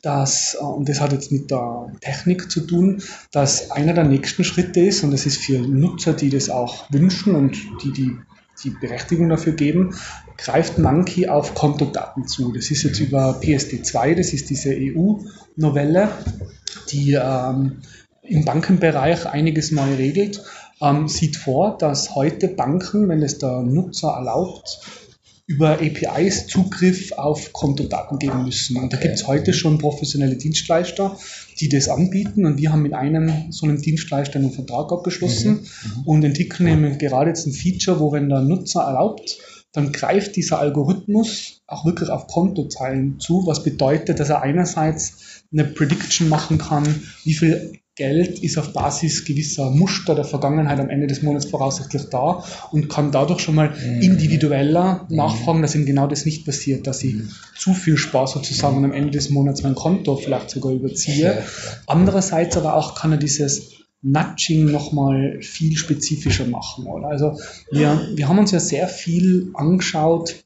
dass, 0.02 0.56
äh, 0.61 0.64
und 0.64 0.88
das 0.88 1.00
hat 1.00 1.12
jetzt 1.12 1.32
mit 1.32 1.50
der 1.50 1.93
Technik 2.00 2.50
zu 2.50 2.61
tun, 2.61 3.02
dass 3.32 3.70
einer 3.70 3.94
der 3.94 4.05
nächsten 4.05 4.44
Schritte 4.44 4.81
ist, 4.81 5.02
und 5.05 5.12
das 5.12 5.26
ist 5.26 5.38
für 5.38 5.58
Nutzer, 5.58 6.12
die 6.12 6.31
das 6.31 6.50
auch 6.50 6.90
wünschen 6.90 7.34
und 7.34 7.56
die 7.82 7.93
die, 7.93 8.12
die 8.62 8.70
Berechtigung 8.70 9.29
dafür 9.29 9.53
geben, 9.53 9.94
greift 10.37 10.79
Monkey 10.79 11.29
auf 11.29 11.55
Kontodaten 11.55 12.26
zu. 12.26 12.53
Das 12.53 12.70
ist 12.70 12.82
jetzt 12.82 13.00
über 13.00 13.41
PSD2, 13.41 14.14
das 14.14 14.32
ist 14.32 14.50
diese 14.50 14.70
EU-Novelle, 14.70 16.08
die 16.91 17.12
ähm, 17.12 17.82
im 18.23 18.44
Bankenbereich 18.44 19.26
einiges 19.26 19.70
neu 19.70 19.94
regelt, 19.94 20.43
ähm, 20.80 21.09
sieht 21.09 21.37
vor, 21.37 21.78
dass 21.78 22.14
heute 22.14 22.49
Banken, 22.49 23.09
wenn 23.09 23.23
es 23.23 23.38
der 23.38 23.62
Nutzer 23.62 24.09
erlaubt, 24.09 24.80
über 25.47 25.81
APIs 25.81 26.49
Zugriff 26.49 27.12
auf 27.12 27.53
Kontodaten 27.53 28.19
geben 28.19 28.45
müssen. 28.45 28.76
Und 28.79 28.93
da 28.93 28.97
gibt 28.97 29.15
es 29.15 29.29
heute 29.29 29.53
schon 29.53 29.79
professionelle 29.79 30.37
Dienstleister, 30.37 31.17
die 31.61 31.69
das 31.69 31.88
anbieten. 31.88 32.45
Und 32.45 32.59
wir 32.59 32.73
haben 32.73 32.83
mit 32.83 32.95
einem 32.95 33.53
so 33.53 33.67
einem 33.67 33.81
Dienstleister 33.81 34.41
einen 34.41 34.50
Vertrag 34.50 34.91
abgeschlossen 34.91 35.67
und 36.05 36.25
entwickeln 36.25 36.69
eben 36.69 36.99
gerade 36.99 37.31
jetzt 37.31 37.47
ein 37.47 37.53
Feature, 37.53 38.00
wo 38.00 38.11
wenn 38.11 38.29
der 38.29 38.41
Nutzer 38.41 38.83
erlaubt, 38.83 39.38
dann 39.73 39.93
greift 39.93 40.35
dieser 40.37 40.59
Algorithmus 40.59 41.62
auch 41.67 41.85
wirklich 41.85 42.09
auf 42.09 42.26
Kontozeilen 42.26 43.21
zu, 43.21 43.47
was 43.47 43.62
bedeutet, 43.62 44.19
dass 44.19 44.31
er 44.31 44.43
einerseits 44.43 45.43
eine 45.53 45.65
Prediction 45.65 46.29
machen 46.29 46.59
kann, 46.59 46.85
wie 47.25 47.35
viel 47.35 47.79
Geld 47.97 48.41
ist 48.41 48.59
auf 48.59 48.75
Basis 48.75 49.25
gewisser 49.25 49.71
Muster 49.71 50.15
der 50.15 50.25
Vergangenheit 50.25 50.79
am 50.79 50.91
Ende 50.91 51.07
des 51.07 51.23
Monats 51.23 51.47
voraussichtlich 51.47 52.05
da 52.11 52.45
und 52.71 52.88
kann 52.91 53.11
dadurch 53.11 53.41
schon 53.41 53.55
mal 53.55 53.71
Mhm. 53.71 54.03
individueller 54.03 55.07
nachfragen, 55.09 55.62
dass 55.62 55.75
ihm 55.75 55.87
genau 55.87 56.07
das 56.07 56.26
nicht 56.26 56.45
passiert, 56.45 56.87
dass 56.87 57.03
ich 57.03 57.15
Mhm. 57.15 57.29
zu 57.59 57.73
viel 57.73 57.97
Spaß 57.97 58.33
sozusagen 58.33 58.85
am 58.85 58.93
Ende 58.93 59.12
des 59.12 59.31
Monats 59.31 59.62
mein 59.62 59.75
Konto 59.75 60.17
vielleicht 60.17 60.50
sogar 60.50 60.73
überziehe. 60.73 61.43
Andererseits 61.87 62.57
aber 62.59 62.75
auch 62.75 62.95
kann 62.95 63.12
er 63.12 63.19
dieses 63.19 63.73
Nudging 64.03 64.67
nochmal 64.71 65.38
viel 65.41 65.75
spezifischer 65.76 66.47
machen. 66.47 66.87
Oder? 66.87 67.09
Also 67.09 67.38
wir, 67.73 68.09
wir 68.15 68.29
haben 68.29 68.38
uns 68.38 68.50
ja 68.50 68.61
sehr 68.61 68.88
viel 68.88 69.50
angeschaut, 69.55 70.45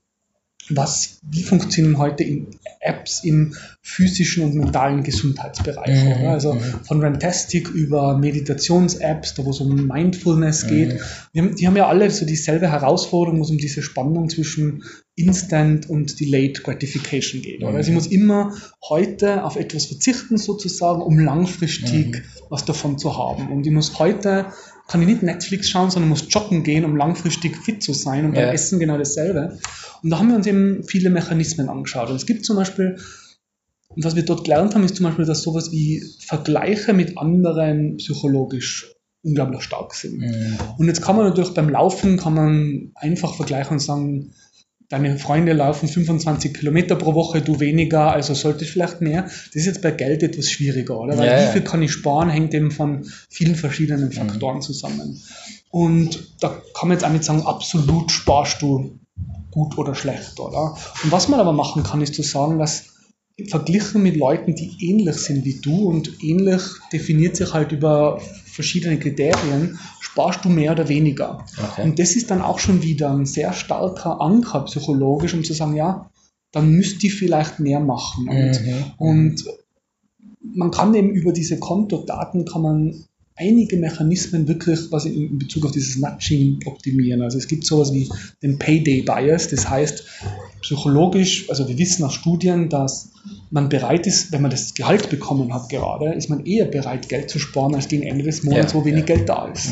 was, 0.76 1.18
wie 1.22 1.42
funktionieren 1.42 1.98
heute 1.98 2.24
in 2.24 2.46
Apps 2.80 3.24
im 3.24 3.54
physischen 3.82 4.44
und 4.44 4.54
mentalen 4.54 5.02
Gesundheitsbereich. 5.02 6.18
Mhm? 6.18 6.26
Also 6.26 6.54
mhm. 6.54 6.60
von 6.82 7.02
Rantastic 7.02 7.68
über 7.68 8.16
Meditations-Apps, 8.16 9.34
da 9.34 9.44
wo 9.44 9.50
es 9.50 9.60
um 9.60 9.86
Mindfulness 9.86 10.66
geht. 10.66 10.94
Mhm. 10.94 10.98
Die, 11.34 11.40
haben, 11.40 11.56
die 11.56 11.66
haben 11.66 11.76
ja 11.76 11.88
alle 11.88 12.10
so 12.10 12.24
dieselbe 12.24 12.70
Herausforderung, 12.70 13.40
wo 13.40 13.44
es 13.44 13.50
um 13.50 13.58
diese 13.58 13.82
Spannung 13.82 14.28
zwischen 14.28 14.84
Instant 15.16 15.90
und 15.90 16.18
Delayed 16.20 16.62
Gratification 16.62 17.42
geht. 17.42 17.62
Oder? 17.62 17.72
Mhm. 17.72 17.76
Also 17.76 17.90
ich 17.90 17.94
muss 17.94 18.06
immer 18.06 18.54
heute 18.88 19.44
auf 19.44 19.56
etwas 19.56 19.86
verzichten 19.86 20.38
sozusagen, 20.38 21.02
um 21.02 21.18
langfristig 21.18 22.16
Mhm. 22.16 22.22
was 22.48 22.64
davon 22.64 22.98
zu 22.98 23.16
haben. 23.16 23.50
Und 23.50 23.66
ich 23.66 23.72
muss 23.72 23.98
heute, 23.98 24.46
kann 24.90 25.00
ich 25.02 25.06
nicht 25.06 25.23
Netflix 25.23 25.70
schauen, 25.70 25.90
sondern 25.90 26.09
muss 26.09 26.26
joggen 26.28 26.64
gehen, 26.64 26.85
um 26.85 26.97
langfristig 26.97 27.56
fit 27.56 27.82
zu 27.82 27.92
sein 27.92 28.25
und 28.25 28.32
beim 28.32 28.44
Ja. 28.44 28.52
Essen 28.52 28.80
genau 28.80 28.99
dasselbe. 28.99 29.59
Und 30.02 30.11
da 30.11 30.18
haben 30.18 30.28
wir 30.28 30.37
uns 30.37 30.47
eben 30.47 30.82
viele 30.82 31.11
Mechanismen 31.11 31.68
angeschaut. 31.68 32.11
Und 32.11 32.16
es 32.16 32.26
gibt 32.26 32.44
zum 32.44 32.56
Beispiel 32.56 32.99
Und 33.94 34.04
was 34.04 34.14
wir 34.14 34.25
dort 34.25 34.44
gelernt 34.44 34.75
haben, 34.75 34.85
ist 34.85 34.97
zum 34.97 35.06
Beispiel, 35.06 35.25
dass 35.25 35.42
sowas 35.42 35.73
wie 35.73 36.04
Vergleiche 36.20 36.92
mit 36.92 37.18
anderen 37.18 37.97
psychologisch 37.97 38.94
unglaublich 39.23 39.62
stark 39.62 39.94
sind. 39.94 40.18
Mhm. 40.18 40.59
Und 40.78 40.87
jetzt 40.87 41.02
kann 41.02 41.16
man 41.16 41.26
natürlich 41.26 41.54
beim 41.54 41.68
Laufen 41.68 42.16
kann 42.16 42.35
man 42.35 42.92
einfach 42.94 43.35
vergleichen 43.35 43.73
und 43.73 43.80
sagen, 43.80 44.32
deine 44.90 45.18
Freunde 45.18 45.52
laufen 45.52 45.88
25 45.88 46.52
Kilometer 46.52 46.97
pro 46.97 47.14
Woche, 47.14 47.40
du 47.40 47.61
weniger, 47.61 48.12
also 48.12 48.35
solltest 48.35 48.73
vielleicht 48.73 49.00
mehr. 49.00 49.23
Das 49.23 49.54
ist 49.54 49.66
jetzt 49.66 49.82
bei 49.82 49.92
Geld 49.92 50.23
etwas 50.23 50.50
schwieriger, 50.50 50.99
oder? 51.00 51.16
Weil 51.16 51.28
Ja, 51.28 51.49
wie 51.49 51.52
viel 51.52 51.62
kann 51.62 51.80
ich 51.82 51.92
sparen, 51.92 52.28
hängt 52.28 52.52
eben 52.52 52.73
von 52.73 53.06
vielen 53.28 53.54
verschiedenen 53.54 54.12
Faktoren 54.12 54.61
zusammen. 54.61 55.23
Und 55.70 56.18
da 56.40 56.49
kann 56.75 56.88
man 56.88 56.99
jetzt 56.99 57.04
auch 57.04 57.12
nicht 57.12 57.25
sagen, 57.25 57.42
absolut 57.42 58.11
sparst 58.11 58.61
du 58.61 58.99
gut 59.52 59.78
oder 59.78 59.94
schlecht, 59.94 60.40
oder? 60.40 60.76
Und 61.04 61.12
was 61.12 61.28
man 61.28 61.38
aber 61.38 61.52
machen 61.52 61.85
kann, 61.85 62.02
ist 62.02 62.14
zu 62.14 62.23
sagen, 62.23 62.59
dass 62.59 62.87
verglichen 63.49 64.02
mit 64.02 64.16
Leuten, 64.16 64.54
die 64.54 64.73
ähnlich 64.80 65.16
sind 65.16 65.44
wie 65.44 65.61
du 65.61 65.88
und 65.88 66.23
ähnlich 66.23 66.62
definiert 66.92 67.37
sich 67.37 67.52
halt 67.52 67.73
über 67.73 68.20
verschiedene 68.44 68.99
Kriterien, 68.99 69.78
sparst 70.00 70.44
du 70.44 70.49
mehr 70.49 70.73
oder 70.73 70.88
weniger. 70.88 71.44
Okay. 71.56 71.82
Und 71.82 71.99
das 71.99 72.16
ist 72.16 72.30
dann 72.30 72.42
auch 72.42 72.59
schon 72.59 72.82
wieder 72.82 73.11
ein 73.11 73.26
sehr 73.26 73.52
starker 73.52 74.20
Anker 74.20 74.64
psychologisch, 74.64 75.35
um 75.35 75.44
zu 75.44 75.52
sagen, 75.54 75.76
ja, 75.76 76.11
dann 76.52 76.70
müsst 76.70 77.02
ihr 77.04 77.11
vielleicht 77.11 77.61
mehr 77.61 77.80
machen. 77.80 78.28
Und, 78.28 78.61
Mhm. 78.61 78.85
und 78.99 79.44
man 80.42 80.70
kann 80.70 80.94
eben 80.94 81.11
über 81.11 81.32
diese 81.32 81.59
Kontodaten 81.59 82.44
kann 82.44 82.62
man 82.62 83.04
einige 83.40 83.76
Mechanismen 83.78 84.47
wirklich 84.47 84.78
was 84.90 85.06
in, 85.06 85.30
in 85.30 85.38
Bezug 85.38 85.64
auf 85.64 85.73
dieses 85.73 85.97
Nudging 85.97 86.61
optimieren. 86.66 87.23
Also 87.23 87.38
es 87.38 87.49
gibt 87.49 87.64
sowas 87.64 87.92
wie 87.92 88.09
den 88.42 88.59
Payday 88.59 89.02
Bias, 89.02 89.49
das 89.49 89.68
heißt 89.68 90.04
psychologisch, 90.61 91.49
also 91.49 91.66
wir 91.66 91.78
wissen 91.78 92.04
aus 92.04 92.14
Studien, 92.14 92.68
dass 92.68 93.11
man 93.50 93.68
bereit 93.68 94.06
ist, 94.06 94.30
wenn 94.32 94.42
man 94.42 94.50
das 94.50 94.75
Gehalt 94.75 95.09
bekommen 95.11 95.52
hat 95.54 95.68
gerade, 95.70 96.12
ist 96.12 96.28
man 96.28 96.44
eher 96.44 96.66
bereit, 96.66 97.09
Geld 97.09 97.30
zu 97.30 97.38
sparen, 97.38 97.75
als 97.75 97.88
gegen 97.88 98.02
Ende 98.02 98.25
des 98.25 98.44
Monats, 98.44 98.73
Ja, 98.73 98.78
wo 98.78 98.85
wenig 98.85 99.09
ja. 99.09 99.16
Geld 99.16 99.28
da 99.28 99.49
ist. 99.49 99.70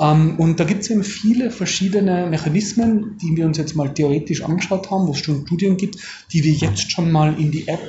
Ähm, 0.00 0.36
und 0.38 0.58
da 0.58 0.64
gibt 0.64 0.82
es 0.82 0.90
eben 0.90 1.04
viele 1.04 1.50
verschiedene 1.50 2.26
Mechanismen, 2.26 3.18
die 3.22 3.36
wir 3.36 3.46
uns 3.46 3.58
jetzt 3.58 3.76
mal 3.76 3.92
theoretisch 3.92 4.42
angeschaut 4.42 4.90
haben, 4.90 5.06
wo 5.06 5.12
es 5.12 5.18
schon 5.18 5.46
Studien 5.46 5.76
gibt, 5.76 5.96
die 6.32 6.42
wir 6.42 6.52
jetzt 6.52 6.90
schon 6.90 7.12
mal 7.12 7.38
in 7.38 7.50
die 7.50 7.68
App 7.68 7.80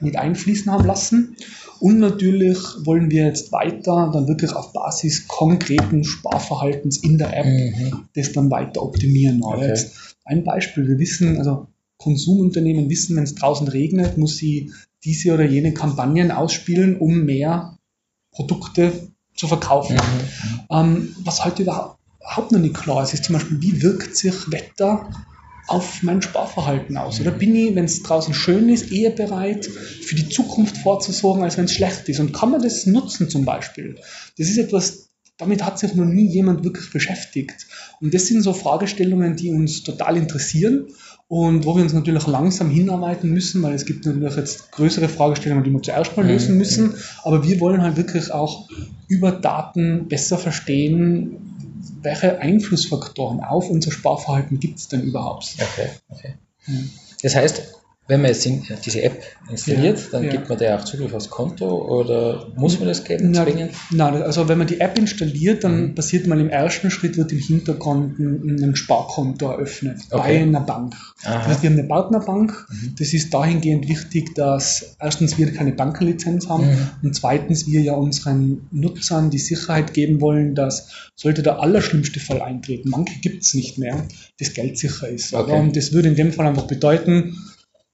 mit 0.00 0.16
einfließen 0.16 0.70
haben 0.70 0.86
lassen. 0.86 1.36
Und 1.84 1.98
natürlich 1.98 2.58
wollen 2.86 3.10
wir 3.10 3.26
jetzt 3.26 3.52
weiter 3.52 4.10
dann 4.10 4.26
wirklich 4.26 4.54
auf 4.54 4.72
Basis 4.72 5.28
konkreten 5.28 6.02
Sparverhaltens 6.02 6.96
in 6.96 7.18
der 7.18 7.36
App 7.36 7.44
Mhm. 7.44 8.06
das 8.14 8.32
dann 8.32 8.50
weiter 8.50 8.82
optimieren. 8.82 9.42
Okay. 9.42 9.78
ein 10.24 10.44
Beispiel, 10.44 10.88
wir 10.88 10.98
wissen, 10.98 11.36
also 11.36 11.66
Konsumunternehmen 11.98 12.88
wissen, 12.88 13.16
wenn 13.16 13.24
es 13.24 13.34
draußen 13.34 13.68
regnet, 13.68 14.16
muss 14.16 14.38
sie 14.38 14.72
diese 15.04 15.34
oder 15.34 15.44
jene 15.44 15.74
Kampagnen 15.74 16.30
ausspielen, 16.30 16.96
um 16.96 17.26
mehr 17.26 17.76
Produkte 18.30 19.10
zu 19.36 19.46
verkaufen. 19.46 19.96
Mhm. 19.96 20.60
Ähm, 20.70 21.16
was 21.22 21.44
heute 21.44 21.64
überhaupt 21.64 22.50
noch 22.50 22.60
nicht 22.60 22.76
klar 22.76 23.02
ist, 23.02 23.12
ist 23.12 23.24
zum 23.24 23.34
Beispiel, 23.34 23.60
wie 23.60 23.82
wirkt 23.82 24.16
sich 24.16 24.50
Wetter 24.50 25.10
auf 25.66 26.02
mein 26.02 26.22
Sparverhalten 26.22 26.96
aus? 26.96 27.20
Oder 27.20 27.30
bin 27.30 27.54
ich, 27.54 27.74
wenn 27.74 27.84
es 27.84 28.02
draußen 28.02 28.34
schön 28.34 28.68
ist, 28.68 28.92
eher 28.92 29.10
bereit, 29.10 29.66
für 29.66 30.14
die 30.14 30.28
Zukunft 30.28 30.76
vorzusorgen, 30.78 31.42
als 31.42 31.56
wenn 31.56 31.64
es 31.64 31.72
schlecht 31.74 32.08
ist? 32.08 32.20
Und 32.20 32.32
kann 32.32 32.50
man 32.50 32.62
das 32.62 32.86
nutzen 32.86 33.28
zum 33.30 33.44
Beispiel? 33.44 33.96
Das 34.38 34.48
ist 34.48 34.58
etwas, 34.58 35.08
damit 35.38 35.64
hat 35.64 35.78
sich 35.78 35.94
noch 35.94 36.04
nie 36.04 36.26
jemand 36.28 36.64
wirklich 36.64 36.90
beschäftigt. 36.90 37.66
Und 38.00 38.14
das 38.14 38.26
sind 38.26 38.42
so 38.42 38.52
Fragestellungen, 38.52 39.36
die 39.36 39.50
uns 39.50 39.82
total 39.82 40.16
interessieren 40.16 40.86
und 41.26 41.64
wo 41.64 41.74
wir 41.74 41.82
uns 41.82 41.92
natürlich 41.94 42.26
langsam 42.26 42.70
hinarbeiten 42.70 43.30
müssen, 43.30 43.62
weil 43.62 43.74
es 43.74 43.86
gibt 43.86 44.04
natürlich 44.04 44.36
jetzt 44.36 44.70
größere 44.72 45.08
Fragestellungen, 45.08 45.64
die 45.64 45.70
wir 45.70 45.82
zuerst 45.82 46.16
mal 46.16 46.22
Mhm. 46.22 46.28
lösen 46.28 46.58
müssen. 46.58 46.94
Aber 47.22 47.42
wir 47.42 47.58
wollen 47.60 47.82
halt 47.82 47.96
wirklich 47.96 48.30
auch 48.30 48.68
über 49.08 49.32
Daten 49.32 50.06
besser 50.08 50.38
verstehen, 50.38 51.53
welche 52.02 52.38
Einflussfaktoren 52.38 53.40
auf 53.40 53.68
unser 53.70 53.90
Sparverhalten 53.90 54.60
gibt 54.60 54.78
es 54.78 54.88
denn 54.88 55.02
überhaupt. 55.02 55.54
Okay, 55.58 55.88
okay. 56.08 56.34
Das 57.22 57.34
heißt, 57.34 57.74
wenn 58.06 58.20
man 58.20 58.30
jetzt 58.32 58.44
in, 58.44 58.62
diese 58.84 59.02
App 59.02 59.22
installiert, 59.50 59.98
Ja, 59.98 60.04
dann 60.12 60.24
ja. 60.24 60.30
gibt 60.32 60.48
man 60.50 60.58
der 60.58 60.78
auch 60.78 60.84
Zugriff 60.84 61.14
aufs 61.14 61.30
Konto 61.30 61.66
oder 62.00 62.52
muss 62.54 62.78
man 62.78 62.88
das 62.88 63.02
geben, 63.04 63.30
Na, 63.30 63.44
zwingend? 63.44 63.70
Nein, 63.92 64.22
also 64.22 64.46
wenn 64.46 64.58
man 64.58 64.66
die 64.66 64.78
App 64.80 64.98
installiert, 64.98 65.64
dann 65.64 65.80
Mhm. 65.90 65.94
passiert 65.94 66.26
mal 66.26 66.38
im 66.38 66.50
ersten 66.50 66.90
Schritt, 66.90 67.16
wird 67.16 67.32
im 67.32 67.38
Hintergrund 67.38 68.18
ein, 68.18 68.62
ein 68.62 68.76
Sparkonto 68.76 69.46
eröffnet 69.50 70.00
bei 70.10 70.18
Okay. 70.18 70.38
einer 70.42 70.60
Bank. 70.60 70.94
Aha. 71.24 71.38
Das 71.38 71.46
heißt, 71.48 71.62
wir 71.62 71.70
haben 71.70 71.78
eine 71.78 71.88
Partnerbank. 71.88 72.66
Mhm. 72.70 72.94
Das 72.98 73.14
ist 73.14 73.32
dahingehend 73.32 73.88
wichtig, 73.88 74.34
dass 74.34 74.96
erstens 75.00 75.38
wir 75.38 75.50
keine 75.54 75.72
Bankenlizenz 75.72 76.48
haben 76.48 76.66
Mhm. 76.66 76.90
und 77.04 77.14
zweitens 77.16 77.66
wir 77.66 77.80
ja 77.80 77.94
unseren 77.94 78.66
Nutzern 78.70 79.30
die 79.30 79.38
Sicherheit 79.38 79.94
geben 79.94 80.20
wollen, 80.20 80.54
dass 80.54 80.88
sollte 81.16 81.42
der 81.42 81.60
allerschlimmste 81.60 82.20
Fall 82.20 82.42
eintreten, 82.42 82.90
manche 82.90 83.18
gibt 83.20 83.44
es 83.44 83.54
nicht 83.54 83.78
mehr, 83.78 84.06
das 84.38 84.52
Geld 84.52 84.76
sicher 84.78 85.08
ist. 85.08 85.32
Okay. 85.32 85.58
Und 85.58 85.74
das 85.76 85.92
würde 85.92 86.08
in 86.08 86.16
dem 86.16 86.32
Fall 86.32 86.46
einfach 86.46 86.66
bedeuten, 86.66 87.36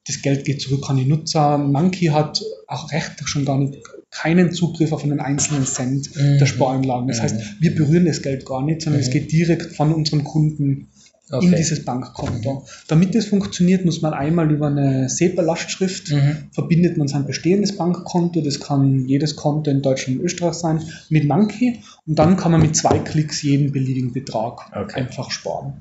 das 0.07 0.23
Geld 0.23 0.45
geht 0.45 0.61
zurück 0.63 0.89
an 0.89 0.97
die 0.97 1.05
Nutzer. 1.05 1.59
Monkey 1.59 2.07
hat 2.07 2.43
auch 2.67 2.91
rechtlich 2.93 3.29
schon 3.29 3.45
gar 3.45 3.59
nicht 3.59 3.77
keinen 4.11 4.53
Zugriff 4.53 4.93
auf 4.93 5.05
einen 5.05 5.21
einzelnen 5.21 5.65
Cent 5.67 6.11
Mhm. 6.17 6.39
der 6.39 6.47
Sparanlagen. 6.47 7.07
Das 7.09 7.19
Mhm. 7.19 7.23
heißt, 7.23 7.37
wir 7.61 7.75
berühren 7.75 8.07
das 8.07 8.23
Geld 8.23 8.45
gar 8.45 8.63
nicht, 8.65 8.83
sondern 8.83 9.01
Mhm. 9.01 9.07
es 9.07 9.13
geht 9.13 9.31
direkt 9.31 9.77
von 9.77 9.93
unseren 9.95 10.25
Kunden 10.25 10.89
in 11.33 11.37
Okay. 11.37 11.55
dieses 11.59 11.85
Bankkonto. 11.85 12.65
Damit 12.89 13.15
das 13.15 13.27
funktioniert, 13.27 13.85
muss 13.85 14.03
man 14.03 14.13
einmal 14.15 14.51
über 14.51 14.67
eine 14.67 15.09
SEPA-Lastschrift 15.09 16.11
Mhm. 16.11 16.37
verbindet 16.51 16.97
man 16.97 17.07
sein 17.07 17.25
bestehendes 17.25 17.77
Bankkonto, 17.77 18.41
das 18.41 18.59
kann 18.59 19.07
jedes 19.07 19.37
Konto 19.37 19.71
in 19.71 19.81
Deutschland 19.81 20.19
und 20.19 20.25
Österreich 20.25 20.55
sein, 20.55 20.83
mit 21.09 21.29
Monkey 21.29 21.79
und 22.05 22.19
dann 22.19 22.37
kann 22.37 22.51
man 22.51 22.61
mit 22.63 22.75
zwei 22.75 22.99
Klicks 22.99 23.43
jeden 23.43 23.71
beliebigen 23.71 24.13
Betrag 24.13 24.73
Okay. 24.75 25.03
einfach 25.03 25.31
sparen. 25.31 25.75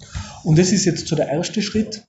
Und 0.44 0.60
das 0.60 0.72
ist 0.72 0.86
jetzt 0.86 1.08
so 1.08 1.16
der 1.16 1.30
erste 1.30 1.64
Schritt. 1.64 2.04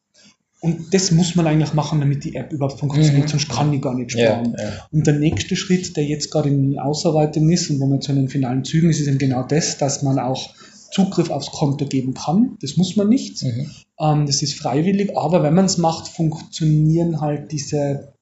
Und 0.60 0.92
das 0.92 1.10
muss 1.10 1.36
man 1.36 1.46
eigentlich 1.46 1.72
machen, 1.72 2.00
damit 2.00 2.22
die 2.24 2.34
App 2.34 2.52
überhaupt 2.52 2.78
funktioniert, 2.78 3.24
Mhm. 3.24 3.28
sonst 3.28 3.48
kann 3.48 3.72
ich 3.72 3.80
gar 3.80 3.94
nicht 3.94 4.14
Ja, 4.14 4.26
sparen. 4.34 4.54
ja. 4.58 4.86
Und 4.92 5.06
der 5.06 5.14
nächste 5.14 5.56
Schritt, 5.56 5.96
der 5.96 6.04
jetzt 6.04 6.30
gerade 6.30 6.50
in 6.50 6.78
Ausarbeitung 6.78 7.48
ist 7.50 7.70
und 7.70 7.80
wo 7.80 7.86
man 7.86 8.00
zu 8.02 8.12
den 8.12 8.28
finalen 8.28 8.62
Zügen 8.64 8.90
ist, 8.90 9.00
ist 9.00 9.06
eben 9.08 9.18
genau 9.18 9.42
das, 9.42 9.78
dass 9.78 10.02
man 10.02 10.18
auch 10.18 10.50
Zugriff 10.92 11.30
aufs 11.30 11.50
Konto 11.52 11.86
geben 11.86 12.14
kann. 12.14 12.56
Das 12.60 12.76
muss 12.76 12.96
man 12.96 13.08
nicht. 13.08 13.42
Mhm. 13.42 13.70
Ähm, 14.00 14.26
das 14.26 14.42
ist 14.42 14.54
freiwillig, 14.54 15.16
aber 15.16 15.42
wenn 15.42 15.54
man 15.54 15.64
es 15.66 15.78
macht, 15.78 16.08
funktionieren 16.08 17.20
halt 17.20 17.52
diese 17.52 18.12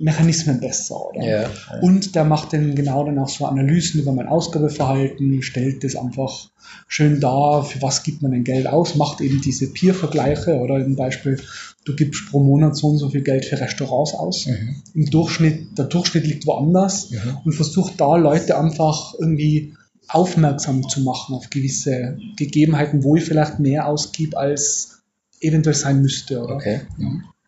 Mechanismen 0.00 0.60
besser, 0.60 0.96
oder? 1.08 1.22
Ja, 1.22 1.42
ja. 1.42 1.50
Und 1.80 2.14
der 2.14 2.24
macht 2.24 2.52
dann 2.52 2.74
genau 2.74 3.04
dann 3.04 3.18
auch 3.18 3.28
so 3.28 3.44
Analysen 3.46 4.00
über 4.00 4.12
mein 4.12 4.26
Ausgabeverhalten, 4.28 5.42
stellt 5.42 5.84
das 5.84 5.96
einfach 5.96 6.48
schön 6.88 7.20
dar, 7.20 7.64
für 7.64 7.82
was 7.82 8.02
gibt 8.02 8.22
man 8.22 8.30
denn 8.32 8.44
Geld 8.44 8.66
aus, 8.66 8.94
macht 8.94 9.20
eben 9.20 9.40
diese 9.40 9.72
Peer-Vergleiche 9.72 10.58
oder 10.58 10.82
zum 10.82 10.96
Beispiel, 10.96 11.40
du 11.84 11.94
gibst 11.96 12.30
pro 12.30 12.40
Monat 12.40 12.76
so 12.76 12.88
und 12.88 12.98
so 12.98 13.10
viel 13.10 13.22
Geld 13.22 13.44
für 13.44 13.60
Restaurants 13.60 14.14
aus. 14.14 14.46
Mhm. 14.46 14.76
Im 14.94 15.10
Durchschnitt, 15.10 15.78
der 15.78 15.86
Durchschnitt 15.86 16.26
liegt 16.26 16.46
woanders 16.46 17.10
Mhm. 17.10 17.38
und 17.44 17.52
versucht 17.54 18.00
da 18.00 18.16
Leute 18.16 18.58
einfach 18.58 19.14
irgendwie 19.18 19.74
aufmerksam 20.08 20.88
zu 20.88 21.02
machen 21.02 21.34
auf 21.34 21.50
gewisse 21.50 22.18
Gegebenheiten, 22.36 23.04
wo 23.04 23.16
ich 23.16 23.24
vielleicht 23.24 23.60
mehr 23.60 23.86
ausgib, 23.86 24.36
als 24.36 25.02
eventuell 25.40 25.76
sein 25.76 26.02
müsste, 26.02 26.40
oder? 26.42 26.56
Okay, 26.56 26.80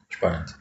spannend. 0.09 0.55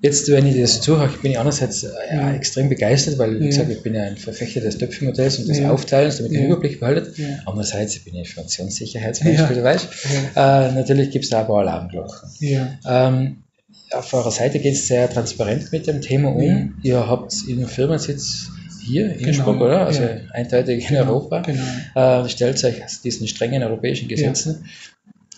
Jetzt, 0.00 0.30
wenn 0.30 0.46
ich 0.46 0.56
das 0.60 0.80
zuhöre, 0.80 1.08
bin 1.20 1.32
ich 1.32 1.38
einerseits 1.40 1.82
äh, 1.82 1.88
ja, 2.12 2.28
Ja. 2.30 2.34
extrem 2.34 2.68
begeistert, 2.68 3.18
weil, 3.18 3.34
wie 3.40 3.44
Ja. 3.44 3.50
gesagt, 3.50 3.70
ich 3.70 3.82
bin 3.82 3.94
ja 3.96 4.04
ein 4.04 4.16
Verfechter 4.16 4.60
des 4.60 4.78
Töpfchenmodells 4.78 5.38
und 5.40 5.48
des 5.48 5.58
Ja. 5.58 5.72
Aufteilens, 5.72 6.18
damit 6.18 6.30
ihr 6.32 6.38
den 6.38 6.44
Ja. 6.48 6.52
Überblick 6.52 6.78
behaltet. 6.78 7.18
Ja. 7.18 7.26
Andererseits 7.46 7.98
bin 8.04 8.14
ich 8.14 8.20
Informationssicherheitsmensch, 8.28 9.50
wie 9.50 9.54
du 9.54 9.62
weißt. 9.64 9.88
Ja. 10.36 10.68
Äh, 10.68 10.72
natürlich 10.72 11.10
gibt 11.10 11.24
es 11.24 11.30
da 11.30 11.40
ein 11.40 11.46
paar 11.48 11.60
Alarmglocken. 11.60 12.28
Ja. 12.38 12.78
Ähm, 12.86 13.42
auf 13.90 14.12
eurer 14.14 14.30
Seite 14.30 14.60
geht 14.60 14.74
es 14.74 14.86
sehr 14.86 15.10
transparent 15.10 15.72
mit 15.72 15.86
dem 15.88 16.00
Thema 16.00 16.28
um. 16.34 16.42
Ja. 16.42 16.68
Ihr 17.00 17.08
habt 17.08 17.34
Ihren 17.48 17.66
Firmensitz 17.66 18.50
hier 18.84 19.06
in 19.06 19.18
Genau, 19.18 19.28
Innsbruck, 19.28 19.60
oder? 19.60 19.86
Also 19.86 20.02
ja. 20.02 20.10
eindeutig 20.32 20.88
in 20.90 20.96
Europa. 20.96 21.40
Genau. 21.42 22.22
Äh, 22.24 22.28
stellt 22.28 22.62
euch 22.64 22.76
diesen 23.02 23.26
strengen 23.26 23.62
europäischen 23.64 24.06
Gesetzen. 24.08 24.64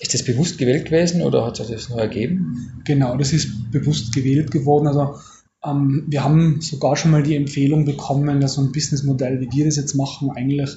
Ist 0.01 0.15
das 0.15 0.25
bewusst 0.25 0.59
gewählt 0.59 0.87
gewesen 0.87 1.23
oder 1.23 1.47
hat 1.47 1.57
sich 1.57 1.69
das 1.69 1.91
nur 1.91 2.01
ergeben? 2.01 2.83
Genau, 2.85 3.17
das 3.17 3.33
ist 3.33 3.71
bewusst 3.71 4.15
gewählt 4.15 4.51
geworden. 4.51 4.87
Also 4.87 5.17
ähm, 5.65 6.05
wir 6.09 6.25
haben 6.25 6.61
sogar 6.63 6.97
schon 6.97 7.11
mal 7.11 7.23
die 7.23 7.37
Empfehlung 7.37 7.85
bekommen, 7.85 8.41
dass 8.41 8.55
so 8.55 8.63
ein 8.63 8.73
Businessmodell, 8.73 9.41
wie 9.41 9.51
wir 9.53 9.67
das 9.67 9.77
jetzt 9.77 9.95
machen, 9.95 10.31
eigentlich 10.31 10.71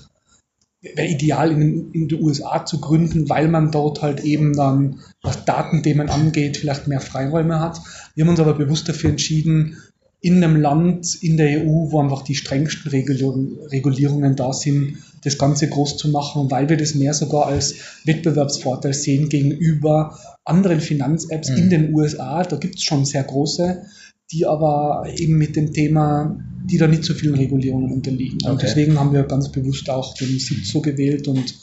wäre 0.81 1.07
ideal 1.07 1.51
in, 1.51 1.91
in 1.93 2.09
den 2.09 2.21
USA 2.21 2.65
zu 2.65 2.81
gründen, 2.81 3.29
weil 3.29 3.47
man 3.47 3.71
dort 3.71 4.01
halt 4.01 4.25
eben 4.25 4.53
dann, 4.53 4.99
was 5.21 5.45
Datenthemen 5.45 6.09
angeht, 6.09 6.57
vielleicht 6.57 6.87
mehr 6.87 6.99
Freiräume 6.99 7.61
hat. 7.61 7.79
Wir 8.15 8.25
haben 8.25 8.31
uns 8.31 8.41
aber 8.41 8.53
bewusst 8.53 8.89
dafür 8.89 9.11
entschieden, 9.11 9.77
in 10.23 10.41
einem 10.41 10.55
Land, 10.61 11.15
in 11.21 11.35
der 11.35 11.59
EU, 11.65 11.91
wo 11.91 11.99
einfach 11.99 12.21
die 12.21 12.35
strengsten 12.35 12.89
Regulierungen, 12.89 14.37
da 14.37 14.53
sind, 14.53 14.97
das 15.21 15.37
Ganze 15.37 15.67
groß 15.67 15.97
zu 15.97 16.07
machen, 16.09 16.49
weil 16.49 16.69
wir 16.69 16.77
das 16.77 16.95
mehr 16.95 17.13
sogar 17.13 17.47
als 17.47 17.75
Wettbewerbsvorteil 18.05 18.93
sehen 18.93 19.27
gegenüber 19.27 20.17
anderen 20.45 20.79
Finanz-Apps 20.79 21.49
Mhm. 21.49 21.57
in 21.57 21.69
den 21.69 21.93
USA. 21.93 22.43
Da 22.43 22.55
gibt 22.55 22.75
es 22.75 22.83
schon 22.83 23.03
sehr 23.03 23.23
große, 23.23 23.83
die 24.31 24.45
aber 24.45 25.05
eben 25.17 25.37
mit 25.37 25.57
dem 25.57 25.73
Thema, 25.73 26.39
die 26.69 26.77
da 26.77 26.87
nicht 26.87 27.03
so 27.03 27.13
vielen 27.13 27.35
Regulierungen 27.35 27.91
unterliegen. 27.91 28.37
Und 28.45 28.51
Okay. 28.53 28.67
deswegen 28.67 28.97
haben 28.97 29.11
wir 29.11 29.23
ganz 29.23 29.51
bewusst 29.51 29.89
auch 29.89 30.13
den 30.13 30.39
Sitz 30.39 30.69
so 30.71 30.79
gewählt 30.79 31.27
und 31.27 31.53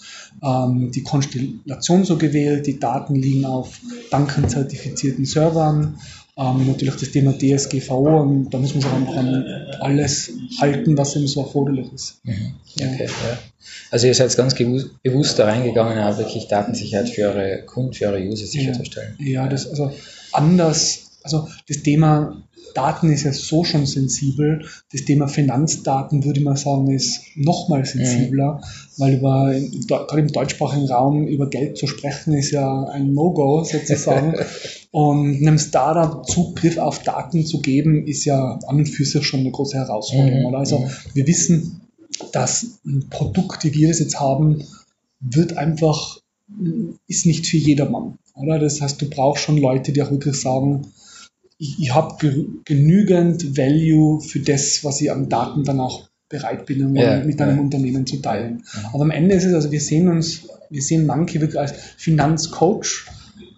ähm, 0.43 0.90
die 0.95 1.02
Konstellation 1.02 2.05
so 2.05 2.19
gewählt. 2.19 2.67
Die 2.67 2.79
Daten 2.79 3.14
liegen 3.14 3.47
auf 3.47 3.81
bankenzertifizierten 4.11 5.25
Servern. 5.25 5.99
Ähm, 6.41 6.67
natürlich 6.67 6.97
das 6.97 7.11
Thema 7.11 7.35
DSGVO 7.37 8.23
und 8.23 8.51
da 8.51 8.59
muss 8.59 8.73
man 8.75 8.83
sich 8.83 8.91
einfach 8.91 9.17
an 9.17 9.45
alles 9.81 10.33
halten, 10.59 10.97
was 10.97 11.15
eben 11.15 11.27
so 11.27 11.43
erforderlich 11.43 11.93
ist. 11.93 12.21
Mhm. 12.25 12.55
Okay, 12.81 13.07
ja. 13.07 13.39
Also 13.91 14.07
ihr 14.07 14.15
seid 14.15 14.35
ganz 14.37 14.55
bewusst 14.55 15.39
da 15.39 15.45
reingegangen, 15.45 15.99
auch 15.99 16.17
wirklich 16.17 16.49
Datensicherheit 16.49 17.11
für 17.11 17.29
eure 17.29 17.63
Kunden, 17.67 17.93
für 17.93 18.07
eure 18.07 18.23
User 18.23 18.47
sicherzustellen. 18.47 19.17
Ja, 19.19 19.49
das 19.49 19.69
also 19.69 19.93
anders, 20.33 21.11
also 21.23 21.47
das 21.69 21.83
Thema 21.83 22.43
Daten 22.75 23.11
ist 23.12 23.25
ja 23.25 23.33
so 23.33 23.65
schon 23.65 23.87
sensibel. 23.87 24.65
Das 24.93 25.05
Thema 25.05 25.29
Finanzdaten 25.29 26.25
würde 26.25 26.41
mal 26.41 26.57
sagen, 26.57 26.91
ist 26.91 27.21
noch 27.37 27.69
mal 27.69 27.85
sensibler, 27.85 28.61
weil 28.97 29.15
über 29.15 29.55
gerade 29.87 30.21
im 30.21 30.29
deutschsprachigen 30.29 30.89
Raum 30.89 31.27
über 31.27 31.49
Geld 31.49 31.79
zu 31.79 31.87
sprechen 31.87 32.35
ist 32.35 32.50
ja 32.50 32.85
ein 32.85 33.12
No-Go 33.12 33.65
sozusagen. 33.65 34.35
und 34.91 35.37
einem 35.37 35.59
Startup 35.59 36.27
Zugriff 36.27 36.79
auf 36.79 37.03
Daten 37.03 37.45
zu 37.45 37.61
geben, 37.61 38.07
ist 38.07 38.25
ja 38.25 38.59
an 38.67 38.77
und 38.77 38.87
für 38.87 39.05
sich 39.05 39.25
schon 39.25 39.41
eine 39.41 39.50
große 39.50 39.77
Herausforderung. 39.77 40.41
Mhm, 40.41 40.47
Oder? 40.47 40.59
Also 40.59 40.81
mhm. 40.81 40.91
wir 41.15 41.27
wissen, 41.27 41.81
dass 42.33 42.81
ein 42.85 43.09
Produkt, 43.09 43.65
wie 43.65 43.75
wir 43.75 43.89
das 43.89 44.00
jetzt 44.00 44.19
haben, 44.19 44.65
wird 45.21 45.57
einfach, 45.57 46.19
ist 47.07 47.27
nicht 47.27 47.47
für 47.47 47.59
jedermann. 47.59 48.19
Oder? 48.35 48.59
Das 48.59 48.81
heißt, 48.81 49.00
du 49.00 49.09
brauchst 49.09 49.45
schon 49.45 49.59
Leute, 49.59 49.93
die 49.93 50.03
auch 50.03 50.11
wirklich 50.11 50.41
sagen, 50.41 50.87
ich, 51.61 51.79
ich 51.79 51.95
habe 51.95 52.17
ge 52.19 52.47
genügend 52.64 53.57
Value 53.57 54.21
für 54.21 54.40
das, 54.40 54.83
was 54.83 55.00
ich 55.00 55.12
an 55.12 55.29
Daten 55.29 55.62
dann 55.62 55.79
auch 55.79 56.09
bereit 56.29 56.64
bin, 56.64 56.87
um 56.87 56.97
Ja, 56.97 57.23
mit 57.23 57.40
einem 57.40 57.57
ja. 57.57 57.62
Unternehmen 57.62 58.07
zu 58.07 58.17
teilen. 58.23 58.62
Ja. 58.75 58.90
Aber 58.95 59.02
am 59.02 59.11
Ende 59.11 59.35
ist 59.35 59.45
es, 59.45 59.52
also 59.52 59.71
wir 59.71 59.81
sehen 59.81 60.09
uns, 60.09 60.49
wir 60.71 60.81
sehen 60.81 61.07
Monkey 61.07 61.40
wirklich 61.40 61.61
als 61.61 61.73
Finanzcoach 61.99 63.07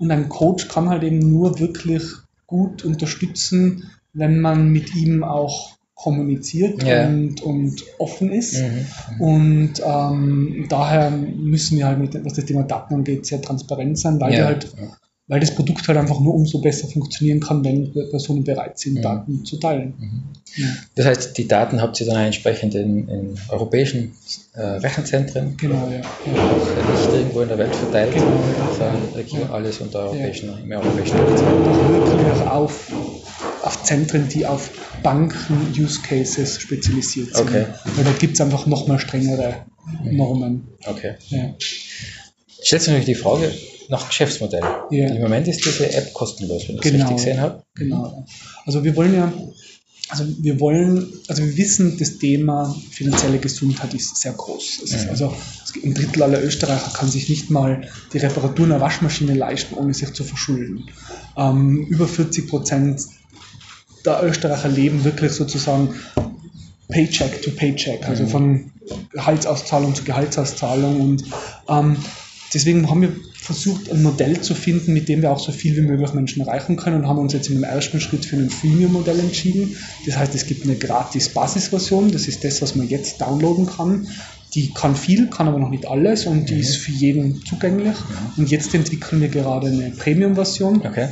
und 0.01 0.11
ein 0.11 0.29
Coach 0.29 0.69
kann 0.69 0.89
halt 0.89 1.05
eben 1.05 1.19
nur 1.19 1.61
wirklich 1.61 2.03
gut 2.47 2.85
unterstützen, 2.85 3.85
wenn 4.15 4.41
man 4.41 4.71
mit 4.71 4.95
ihm 4.97 5.23
auch 5.23 5.77
kommuniziert 5.95 6.83
und, 6.83 7.41
und 7.43 7.85
offen 7.99 8.33
ist. 8.33 8.61
Mhm. 8.61 9.21
Und 9.21 9.73
ähm, 9.85 10.67
daher 10.69 11.11
müssen 11.11 11.79
wir 11.79 11.87
halt, 11.87 12.01
mit, 12.01 12.25
was 12.25 12.33
das 12.33 12.45
Thema 12.45 12.65
Daten 12.65 12.95
angeht, 12.95 13.25
sehr 13.27 13.41
transparent 13.41 13.97
sein, 13.97 14.21
weil, 14.21 14.33
wir 14.33 14.45
halt, 14.45 14.75
weil 15.29 15.41
das 15.41 15.55
Produkt 15.55 15.87
halt 15.89 15.97
einfach 15.99 16.19
nur 16.21 16.35
umso 16.35 16.59
besser 16.61 16.89
funktionieren 16.89 17.41
kann, 17.41 17.65
wenn 17.65 17.93
Personen 18.11 18.45
bereit 18.45 18.79
sind, 18.79 18.95
Mhm. 18.99 19.03
Daten 19.03 19.45
zu 19.45 19.57
teilen. 19.59 19.95
Mhm. 19.99 20.23
Ja. 20.57 20.67
Das 20.97 21.07
heißt, 21.07 21.39
die 21.39 21.49
Daten 21.49 21.81
habt 21.81 21.99
ihr 22.01 22.07
dann 22.07 22.25
entsprechend 22.27 22.75
in, 22.75 23.09
in 23.09 23.39
europäischen 23.49 24.13
äh, 24.55 24.61
Rechenzentren, 24.61 25.57
Genau, 25.57 25.89
ja. 25.89 25.99
ja. 25.99 26.03
auch 26.51 26.93
nicht 26.93 27.13
irgendwo 27.15 27.41
in 27.41 27.49
der 27.49 27.57
Welt 27.59 27.75
verteilt, 27.75 28.13
Genau, 28.13 28.27
ja. 28.27 28.75
sondern 28.77 29.27
Ja. 29.29 29.39
Ja. 29.39 29.51
alles 29.51 29.79
unter 29.79 30.01
europäischen, 30.01 30.51
im 30.63 30.73
europäischen 30.73 31.17
Rechenzentrum. 31.19 32.33
Auch 32.33 32.47
auf, 32.51 32.93
auf 33.63 33.83
Zentren, 33.85 34.29
die 34.29 34.45
auf 34.45 34.71
Banken-Use-Cases 35.03 36.61
spezialisiert 36.61 37.35
sind. 37.37 37.49
Okay. 37.49 37.67
Weil 37.97 38.05
da 38.05 38.13
gibt 38.13 38.35
es 38.35 38.41
einfach 38.41 38.67
nochmal 38.67 38.99
strengere 38.99 39.55
Normen. 40.05 40.69
Okay. 40.87 41.15
Ja. 41.29 41.55
Stellt 42.63 42.83
sich 42.83 42.93
natürlich 42.93 43.07
die 43.07 43.15
Frage 43.23 43.51
nach 43.89 44.09
Geschäftsmodell. 44.09 44.63
Ja. 44.91 45.09
Im 45.09 45.23
Moment 45.23 45.49
ist 45.49 45.65
diese 45.65 45.93
App 45.93 46.13
kostenlos, 46.15 46.69
wenn 46.69 46.77
ich 46.77 46.81
das 46.83 46.91
Genau. 46.93 47.05
richtig 47.09 47.17
gesehen 47.25 47.41
habe. 47.41 47.63
Genau. 47.75 48.27
Also 48.65 48.85
wir 48.85 48.95
wollen 48.97 49.15
ja, 49.15 49.33
also 50.09 50.25
wir 50.41 50.61
wollen, 50.61 51.13
also 51.29 51.43
wir 51.45 51.57
wissen, 51.57 51.97
das 51.99 52.19
Thema 52.19 52.75
finanzielle 52.91 53.39
Gesundheit 53.39 53.95
ist 53.95 54.17
sehr 54.17 54.33
groß. 54.33 54.81
Es 54.85 54.93
ist 54.93 55.05
Mhm. 55.05 55.11
also 55.11 55.35
ein 55.85 55.95
Drittel 55.95 56.23
aller 56.23 56.43
Österreicher 56.43 56.91
kann 56.93 57.09
sich 57.09 57.29
nicht 57.29 57.51
mal 57.51 57.89
die 58.13 58.19
Reparatur 58.19 58.67
einer 58.67 58.81
Waschmaschine 58.81 59.35
leisten, 59.35 59.75
ohne 59.75 59.95
sich 59.95 60.13
zu 60.13 60.23
verschulden. 60.25 60.91
Ähm, 61.37 61.87
über 61.89 62.07
40 62.07 62.49
Prozent 62.49 63.01
der 64.05 64.23
Österreicher 64.25 64.69
leben 64.69 65.05
wirklich 65.05 65.33
sozusagen 65.33 65.95
Paycheck 66.89 67.41
to 67.43 67.51
Paycheck, 67.53 68.07
also 68.07 68.25
Mhm. 68.25 68.29
von 68.29 68.73
Gehaltsauszahlung 69.13 69.95
zu 69.95 70.05
Gehaltsauszahlung. 70.05 71.01
Und 71.01 71.25
ähm, 71.69 71.97
deswegen 72.55 72.89
haben 72.91 73.03
wir 73.03 73.13
versucht, 73.35 73.91
ein 73.91 74.03
Modell 74.03 74.41
zu 74.41 74.55
finden, 74.55 74.93
mit 74.93 75.09
dem 75.09 75.23
wir 75.23 75.31
auch 75.33 75.39
so 75.39 75.53
viel 75.53 75.77
wie 75.77 75.81
möglich 75.81 76.13
Menschen 76.15 76.43
erreichen 76.43 76.77
können 76.77 76.97
und 77.03 77.09
haben 77.09 77.19
uns 77.19 77.33
jetzt 77.33 77.49
in 77.49 77.55
dem 77.57 77.65
ersten 77.65 78.01
Schritt 78.01 78.25
für 78.25 78.37
ein 78.37 78.51
Freemium-Modell 78.51 79.19
entschieden. 79.19 79.77
Das 80.07 80.17
heißt, 80.17 80.35
es 80.35 80.47
gibt 80.47 80.65
eine 80.65 80.77
gratis 80.77 81.29
Basisversion, 81.31 82.13
das 82.13 82.29
ist 82.29 82.45
das, 82.45 82.63
was 82.63 82.75
man 82.77 82.89
jetzt 82.89 83.21
downloaden 83.21 83.67
kann. 83.67 84.07
Die 84.55 84.73
kann 84.73 84.95
viel, 84.95 85.29
kann 85.29 85.49
aber 85.49 85.59
noch 85.59 85.71
nicht 85.71 85.87
alles 85.87 86.27
und 86.27 86.51
die 86.51 86.55
Mhm. 86.55 86.61
ist 86.61 86.77
für 86.77 86.93
jeden 86.93 87.43
zugänglich. 87.45 87.97
Und 88.37 88.51
jetzt 88.51 88.75
entwickeln 88.75 89.21
wir 89.23 89.29
gerade 89.29 89.69
eine 89.69 89.91
Premium-Version 89.91 90.83
Okay. 90.87 91.09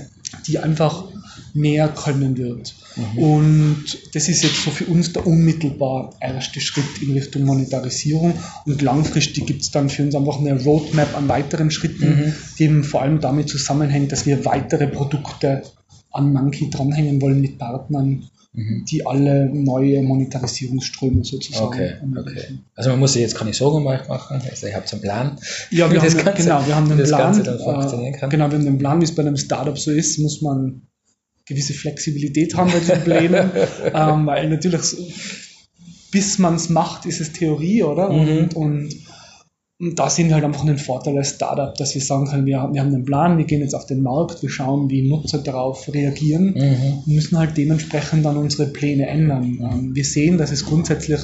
die 0.47 0.59
einfach 0.59 1.10
mehr 1.55 1.89
können 1.89 2.37
wird. 2.37 2.75
Mhm. 2.97 3.19
Und 3.19 3.85
das 4.15 4.29
ist 4.29 4.43
jetzt 4.43 4.63
so 4.65 4.71
für 4.71 4.85
uns 4.87 5.13
der 5.13 5.27
unmittelbar 5.27 6.15
erste 6.21 6.61
Schritt 6.61 7.01
in 7.03 7.13
Richtung 7.13 7.43
Monetarisierung. 7.45 8.35
Und 8.67 8.83
langfristig 8.83 9.47
gibt 9.47 9.63
es 9.63 9.71
dann 9.71 9.89
für 9.89 10.03
uns 10.03 10.15
einfach 10.15 10.39
eine 10.39 10.63
Roadmap 10.63 11.17
an 11.17 11.29
weiteren 11.29 11.71
Schritten, 11.71 12.09
Mhm. 12.09 12.35
die 12.59 12.65
eben 12.65 12.85
vor 12.85 13.03
allem 13.03 13.21
damit 13.21 13.49
zusammenhängt, 13.49 14.13
dass 14.13 14.27
wir 14.27 14.45
weitere 14.45 14.87
Produkte 14.87 15.63
an 16.13 16.33
Monkey 16.33 16.71
dranhängen 16.71 17.23
wollen 17.23 17.41
mit 17.41 17.59
Partnern, 17.59 18.25
Mhm. 18.53 18.85
die 18.91 19.07
alle 19.07 19.47
neue 19.47 20.03
Monetarisierungsströme 20.03 21.25
sozusagen 21.25 21.67
Okay, 21.67 21.93
okay. 22.19 22.59
Also 22.75 22.91
man 22.91 22.99
muss 22.99 23.13
sich 23.13 23.23
jetzt 23.23 23.37
keine 23.37 23.53
Sorgen 23.55 23.87
euch 23.87 24.09
machen. 24.09 24.43
Also 24.51 24.67
ihr 24.67 24.75
habt 24.75 24.93
einen 24.93 25.03
Plan. 25.03 25.39
Ja, 25.71 25.89
wir 25.89 26.01
haben, 26.03 26.09
Ganze- 26.17 26.43
genau, 26.43 26.67
wir 26.67 26.75
haben 26.75 26.89
das 26.99 27.09
Plan. 27.09 27.21
Ganze 27.23 27.43
dann 27.45 27.59
funktionieren 27.61 28.15
Äh, 28.15 28.19
kann. 28.19 28.31
genau, 28.31 28.51
wir 28.51 28.59
haben 28.59 28.65
den 28.65 28.79
Plan, 28.79 29.01
wie 29.01 29.05
es 29.05 29.15
bei 29.15 29.23
einem 29.23 29.37
Startup 29.37 29.79
so 29.79 29.93
ist, 29.93 30.19
muss 30.19 30.43
man 30.43 30.83
gewisse 31.51 31.75
Flexibilität 31.75 32.57
haben 32.57 32.71
bei 32.73 32.79
diesen 32.81 33.01
Plänen, 33.05 33.51
ähm, 33.95 34.27
weil 34.27 34.49
natürlich, 34.49 34.83
bis 36.11 36.39
man 36.39 36.55
es 36.57 36.69
macht, 36.71 37.05
ist 37.07 37.21
es 37.21 37.33
Theorie, 37.33 37.83
oder? 37.83 38.11
Mhm. 38.11 38.29
Und, 38.39 38.57
und, 38.57 38.89
und 39.83 39.99
da 39.99 40.11
sind 40.11 40.29
wir 40.29 40.35
halt 40.35 40.45
einfach 40.45 40.63
einen 40.63 40.77
Vorteil 40.79 41.17
als 41.17 41.31
Startup, 41.31 41.75
dass 41.75 41.95
wir 41.95 42.03
sagen 42.03 42.27
können, 42.27 42.45
wir, 42.47 42.61
haben- 42.61 42.75
wir 42.75 42.81
haben 42.83 42.93
einen 42.95 43.05
Plan, 43.05 43.39
wir 43.39 43.45
gehen 43.47 43.61
jetzt 43.63 43.75
auf 43.75 43.87
den 43.87 44.03
Markt, 44.03 44.43
wir 44.43 44.51
schauen, 44.51 44.91
wie 44.91 45.03
Nutzer 45.09 45.39
darauf 45.39 45.93
reagieren 45.93 46.55
Mhm. 46.55 46.99
und 47.07 47.15
müssen 47.15 47.39
halt 47.39 47.57
dementsprechend 47.57 48.25
dann 48.25 48.37
unsere 48.37 48.67
Pläne 48.69 49.07
ändern. 49.07 49.59
Ähm, 49.61 49.95
wir 49.95 50.05
sehen, 50.05 50.37
dass 50.39 50.51
es 50.53 50.65
grundsätzlich 50.67 51.21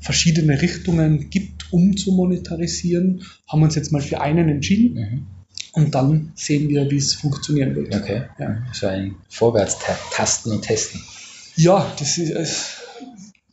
verschiedene 0.00 0.60
Richtungen 0.62 1.30
gibt, 1.30 1.72
um 1.72 1.96
zu 1.96 2.12
monetarisieren, 2.12 3.22
haben 3.46 3.62
uns 3.62 3.74
jetzt 3.76 3.92
mal 3.92 4.00
für 4.02 4.20
einen 4.20 4.48
entschieden 4.48 4.94
Mhm. 4.94 5.26
Und 5.72 5.94
dann 5.94 6.32
sehen 6.34 6.68
wir, 6.68 6.90
wie 6.90 6.96
es 6.96 7.14
funktionieren 7.14 7.74
wird. 7.76 7.94
Okay. 7.94 8.22
Ja. 8.38 8.58
So 8.72 8.86
ein 8.86 9.16
Vorwärtstasten 9.28 10.52
und 10.52 10.62
Testen. 10.62 11.00
Ja, 11.56 11.92
das 11.98 12.18
ist, 12.18 12.30
es 12.30 12.66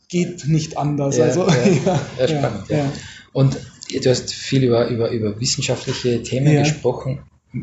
geht 0.08 0.46
nicht 0.46 0.76
anders. 0.76 1.16
Ja, 1.16 1.24
also, 1.24 1.48
ja. 1.48 2.00
ja, 2.18 2.28
spannend, 2.28 2.68
ja. 2.68 2.92
Und 3.32 3.56
du 3.88 4.10
hast 4.10 4.32
viel 4.32 4.64
über, 4.64 4.88
über, 4.88 5.10
über 5.10 5.40
wissenschaftliche 5.40 6.22
Themen 6.22 6.56
gesprochen. 6.62 7.20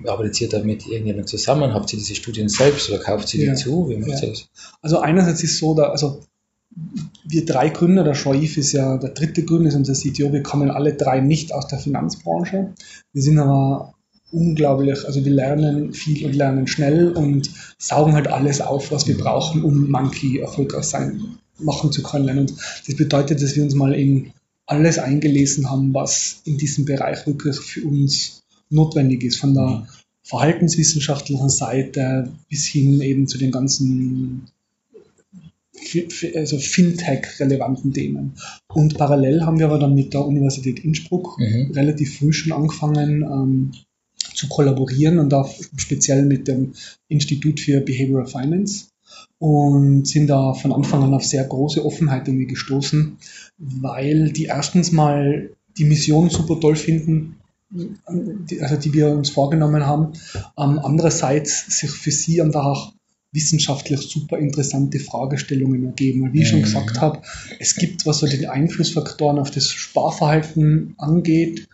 Arbeitet 0.07 0.41
ihr 0.41 0.49
da 0.49 0.63
mit 0.63 0.85
irgendjemandem 0.85 1.27
zusammen? 1.27 1.73
Habt 1.73 1.91
ihr 1.93 1.99
diese 1.99 2.15
Studien 2.15 2.49
selbst 2.49 2.89
oder 2.89 2.99
kauft 2.99 3.33
ihr 3.33 3.51
die 3.51 3.55
zu? 3.55 3.89
Wie 3.89 3.97
macht 3.97 4.23
ihr 4.23 4.29
das? 4.29 4.47
Also 4.81 4.99
einerseits 4.99 5.43
ist 5.43 5.57
so, 5.57 5.75
da, 5.75 5.89
also 5.89 6.23
wir 7.27 7.45
drei 7.45 7.69
Gründer, 7.69 8.03
der 8.03 8.15
Shoaif 8.15 8.57
ist 8.57 8.73
ja 8.73 8.97
der 8.97 9.11
dritte 9.11 9.43
Gründer, 9.43 9.69
ist 9.69 9.75
unser 9.75 9.93
CTO, 9.93 10.33
wir 10.33 10.43
kommen 10.43 10.69
alle 10.69 10.93
drei 10.93 11.19
nicht 11.19 11.53
aus 11.53 11.67
der 11.67 11.79
Finanzbranche. 11.79 12.73
Wir 13.13 13.21
sind 13.21 13.39
aber 13.39 13.94
unglaublich, 14.35 15.05
also 15.05 15.23
wir 15.23 15.31
lernen 15.31 15.93
viel 15.93 16.25
und 16.25 16.35
lernen 16.35 16.67
schnell 16.67 17.11
und 17.11 17.49
saugen 17.77 18.13
halt 18.13 18.27
alles 18.27 18.61
auf, 18.61 18.91
was 18.91 19.07
wir 19.07 19.17
brauchen, 19.17 19.63
um 19.63 19.89
Monkey 19.89 20.39
erfolgreich 20.39 20.85
sein, 20.85 21.37
machen 21.57 21.91
zu 21.91 22.03
können. 22.03 22.37
Und 22.37 22.53
das 22.85 22.95
bedeutet, 22.95 23.41
dass 23.41 23.55
wir 23.55 23.63
uns 23.63 23.75
mal 23.75 23.93
in 23.93 24.31
alles 24.67 24.99
eingelesen 24.99 25.69
haben, 25.69 25.93
was 25.93 26.41
in 26.45 26.57
diesem 26.57 26.85
Bereich 26.85 27.25
wirklich 27.25 27.57
für 27.57 27.83
uns 27.83 28.43
notwendig 28.69 29.23
ist, 29.23 29.37
von 29.37 29.53
der 29.53 29.87
verhaltenswissenschaftlichen 30.23 31.49
Seite 31.49 32.31
bis 32.49 32.65
hin 32.65 32.99
eben 33.01 33.27
zu 33.27 33.37
den 33.37 33.51
ganzen 33.51 34.47
also 36.35 36.57
Fintech-relevanten 36.57 37.93
Themen. 37.93 38.33
Und 38.73 38.97
parallel 38.97 39.45
haben 39.45 39.59
wir 39.59 39.67
aber 39.67 39.79
dann 39.79 39.93
mit 39.93 40.13
der 40.13 40.25
Universität 40.25 40.79
Innsbruck 40.79 41.37
Mhm. 41.39 41.71
relativ 41.71 42.17
früh 42.17 42.33
schon 42.33 42.53
angefangen 42.53 43.21
ähm, 43.21 43.71
zu 44.35 44.47
kollaborieren 44.47 45.19
und 45.19 45.33
auch 45.33 45.53
speziell 45.77 46.25
mit 46.25 46.47
dem 46.47 46.73
Institut 47.07 47.59
für 47.59 47.81
Behavioral 47.81 48.27
Finance 48.27 48.85
und 49.39 50.07
sind 50.07 50.27
da 50.27 50.53
von 50.53 50.71
Anfang 50.71 51.03
an 51.03 51.13
auf 51.13 51.25
sehr 51.25 51.43
große 51.43 51.85
Offenheit 51.85 52.27
irgendwie 52.27 52.47
gestoßen, 52.47 53.17
weil 53.57 54.31
die 54.31 54.45
erstens 54.45 54.91
mal 54.91 55.49
die 55.77 55.85
Mission 55.85 56.29
super 56.29 56.59
toll 56.59 56.75
finden, 56.75 57.35
die, 57.69 58.61
also 58.61 58.77
die 58.77 58.93
wir 58.93 59.09
uns 59.09 59.29
vorgenommen 59.29 59.85
haben, 59.85 60.13
ähm, 60.57 60.79
andererseits 60.79 61.79
sich 61.79 61.91
für 61.91 62.11
sie 62.11 62.41
einfach 62.41 62.65
auch 62.65 62.93
wissenschaftlich 63.33 63.99
super 63.99 64.37
interessante 64.37 64.99
Fragestellungen 64.99 65.85
ergeben. 65.85 66.21
Und 66.23 66.33
wie 66.33 66.43
ich 66.43 66.47
schon 66.47 66.59
Mhm. 66.59 66.63
gesagt 66.63 67.01
habe, 67.01 67.21
es 67.59 67.75
gibt, 67.75 68.05
was 68.05 68.19
so 68.19 68.27
den 68.27 68.45
Einflussfaktoren 68.47 69.39
auf 69.39 69.51
das 69.51 69.69
Sparverhalten 69.69 70.95
angeht, 70.97 71.67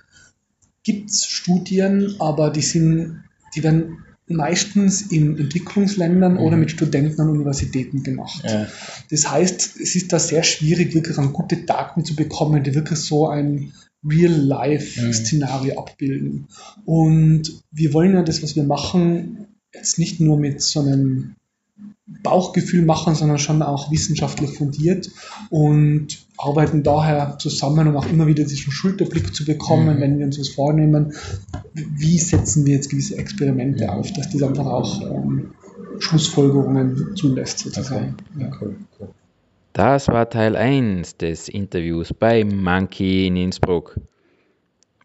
gibt 0.84 1.10
es 1.10 1.26
Studien, 1.26 2.16
aber 2.20 2.50
die 2.50 2.62
sind, 2.62 3.24
die 3.56 3.64
werden 3.64 4.00
meistens 4.28 5.02
in 5.02 5.38
Entwicklungsländern 5.38 6.38
oder 6.38 6.58
mit 6.58 6.72
Studenten 6.72 7.20
an 7.20 7.30
Universitäten 7.30 8.04
gemacht. 8.04 8.44
Ja. 8.46 8.68
Das 9.10 9.30
heißt, 9.30 9.80
es 9.80 9.96
ist 9.96 10.14
da 10.14 10.20
sehr 10.20 10.44
schwierig, 10.44 10.94
wirklich 10.94 11.18
an 11.18 11.34
gute 11.34 11.58
Daten 11.58 12.06
zu 12.06 12.16
bekommen, 12.16 12.64
die 12.64 12.74
wirklich 12.74 13.00
so 13.00 13.28
ein 13.28 13.74
Real-Life-Szenario 14.08 15.78
abbilden. 15.80 16.48
Und 16.86 17.62
wir 17.72 17.94
wollen 17.94 18.14
ja 18.14 18.24
das, 18.24 18.42
was 18.42 18.56
wir 18.56 18.64
machen, 18.64 19.48
jetzt 19.74 20.00
nicht 20.00 20.20
nur 20.20 20.38
mit 20.38 20.62
so 20.62 20.80
einem 20.80 21.36
Bauchgefühl 22.24 22.84
machen, 22.84 23.16
sondern 23.16 23.38
schon 23.38 23.62
auch 23.62 23.92
wissenschaftlich 23.92 24.52
fundiert 24.52 25.10
und 25.50 26.20
arbeiten 26.46 26.84
daher 26.84 27.38
zusammen, 27.40 27.88
um 27.88 27.98
auch 27.98 28.08
immer 28.08 28.28
wieder 28.28 28.44
diesen 28.44 28.72
Schulterblick 28.72 29.34
zu 29.34 29.46
bekommen, 29.46 29.98
Mhm. 29.98 30.02
wenn 30.02 30.20
wir 30.20 30.26
uns 30.26 30.40
was 30.40 30.50
vornehmen, 30.50 31.14
wie 31.74 32.18
setzen 32.18 32.66
wir 32.66 32.76
jetzt 32.76 32.90
gewisse 32.90 33.18
Experimente 33.18 33.92
auf, 33.92 34.12
dass 34.14 34.30
das 34.30 34.44
einfach 34.44 34.66
auch 34.66 35.02
ähm, 35.02 35.52
Schlussfolgerungen 36.00 37.16
zulässt 37.16 37.60
sozusagen. 37.60 38.16
Okay. 38.36 38.44
Ja, 38.44 38.52
cool, 38.62 38.76
cool. 39.00 39.10
Das 39.74 40.08
war 40.10 40.30
Teil 40.30 40.56
1 40.56 41.18
des 41.18 41.48
Interviews 41.48 42.14
bei 42.14 42.44
Monkey 42.44 43.28
in 43.28 43.38
Innsbruck. 43.38 43.98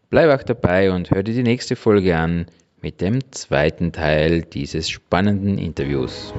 Bleib 0.09 0.29
auch 0.37 0.43
dabei 0.43 0.91
und 0.91 1.11
hör 1.11 1.23
dir 1.23 1.33
die 1.33 1.43
nächste 1.43 1.75
Folge 1.75 2.17
an 2.17 2.47
mit 2.81 3.01
dem 3.01 3.19
zweiten 3.31 3.91
Teil 3.91 4.41
dieses 4.41 4.89
spannenden 4.89 5.57
Interviews. 5.57 6.33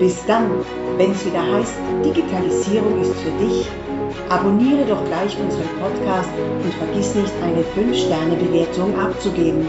Bis 0.00 0.24
dann, 0.24 0.48
wenn 0.96 1.10
es 1.10 1.26
wieder 1.26 1.42
heißt, 1.42 1.74
Digitalisierung 2.02 3.02
ist 3.02 3.14
für 3.20 3.32
dich. 3.32 3.68
Abonniere 4.30 4.86
doch 4.86 5.04
gleich 5.04 5.36
unseren 5.38 5.68
Podcast 5.78 6.30
und 6.64 6.72
vergiss 6.72 7.14
nicht, 7.14 7.34
eine 7.42 7.60
5-Sterne-Bewertung 7.60 8.98
abzugeben. 8.98 9.66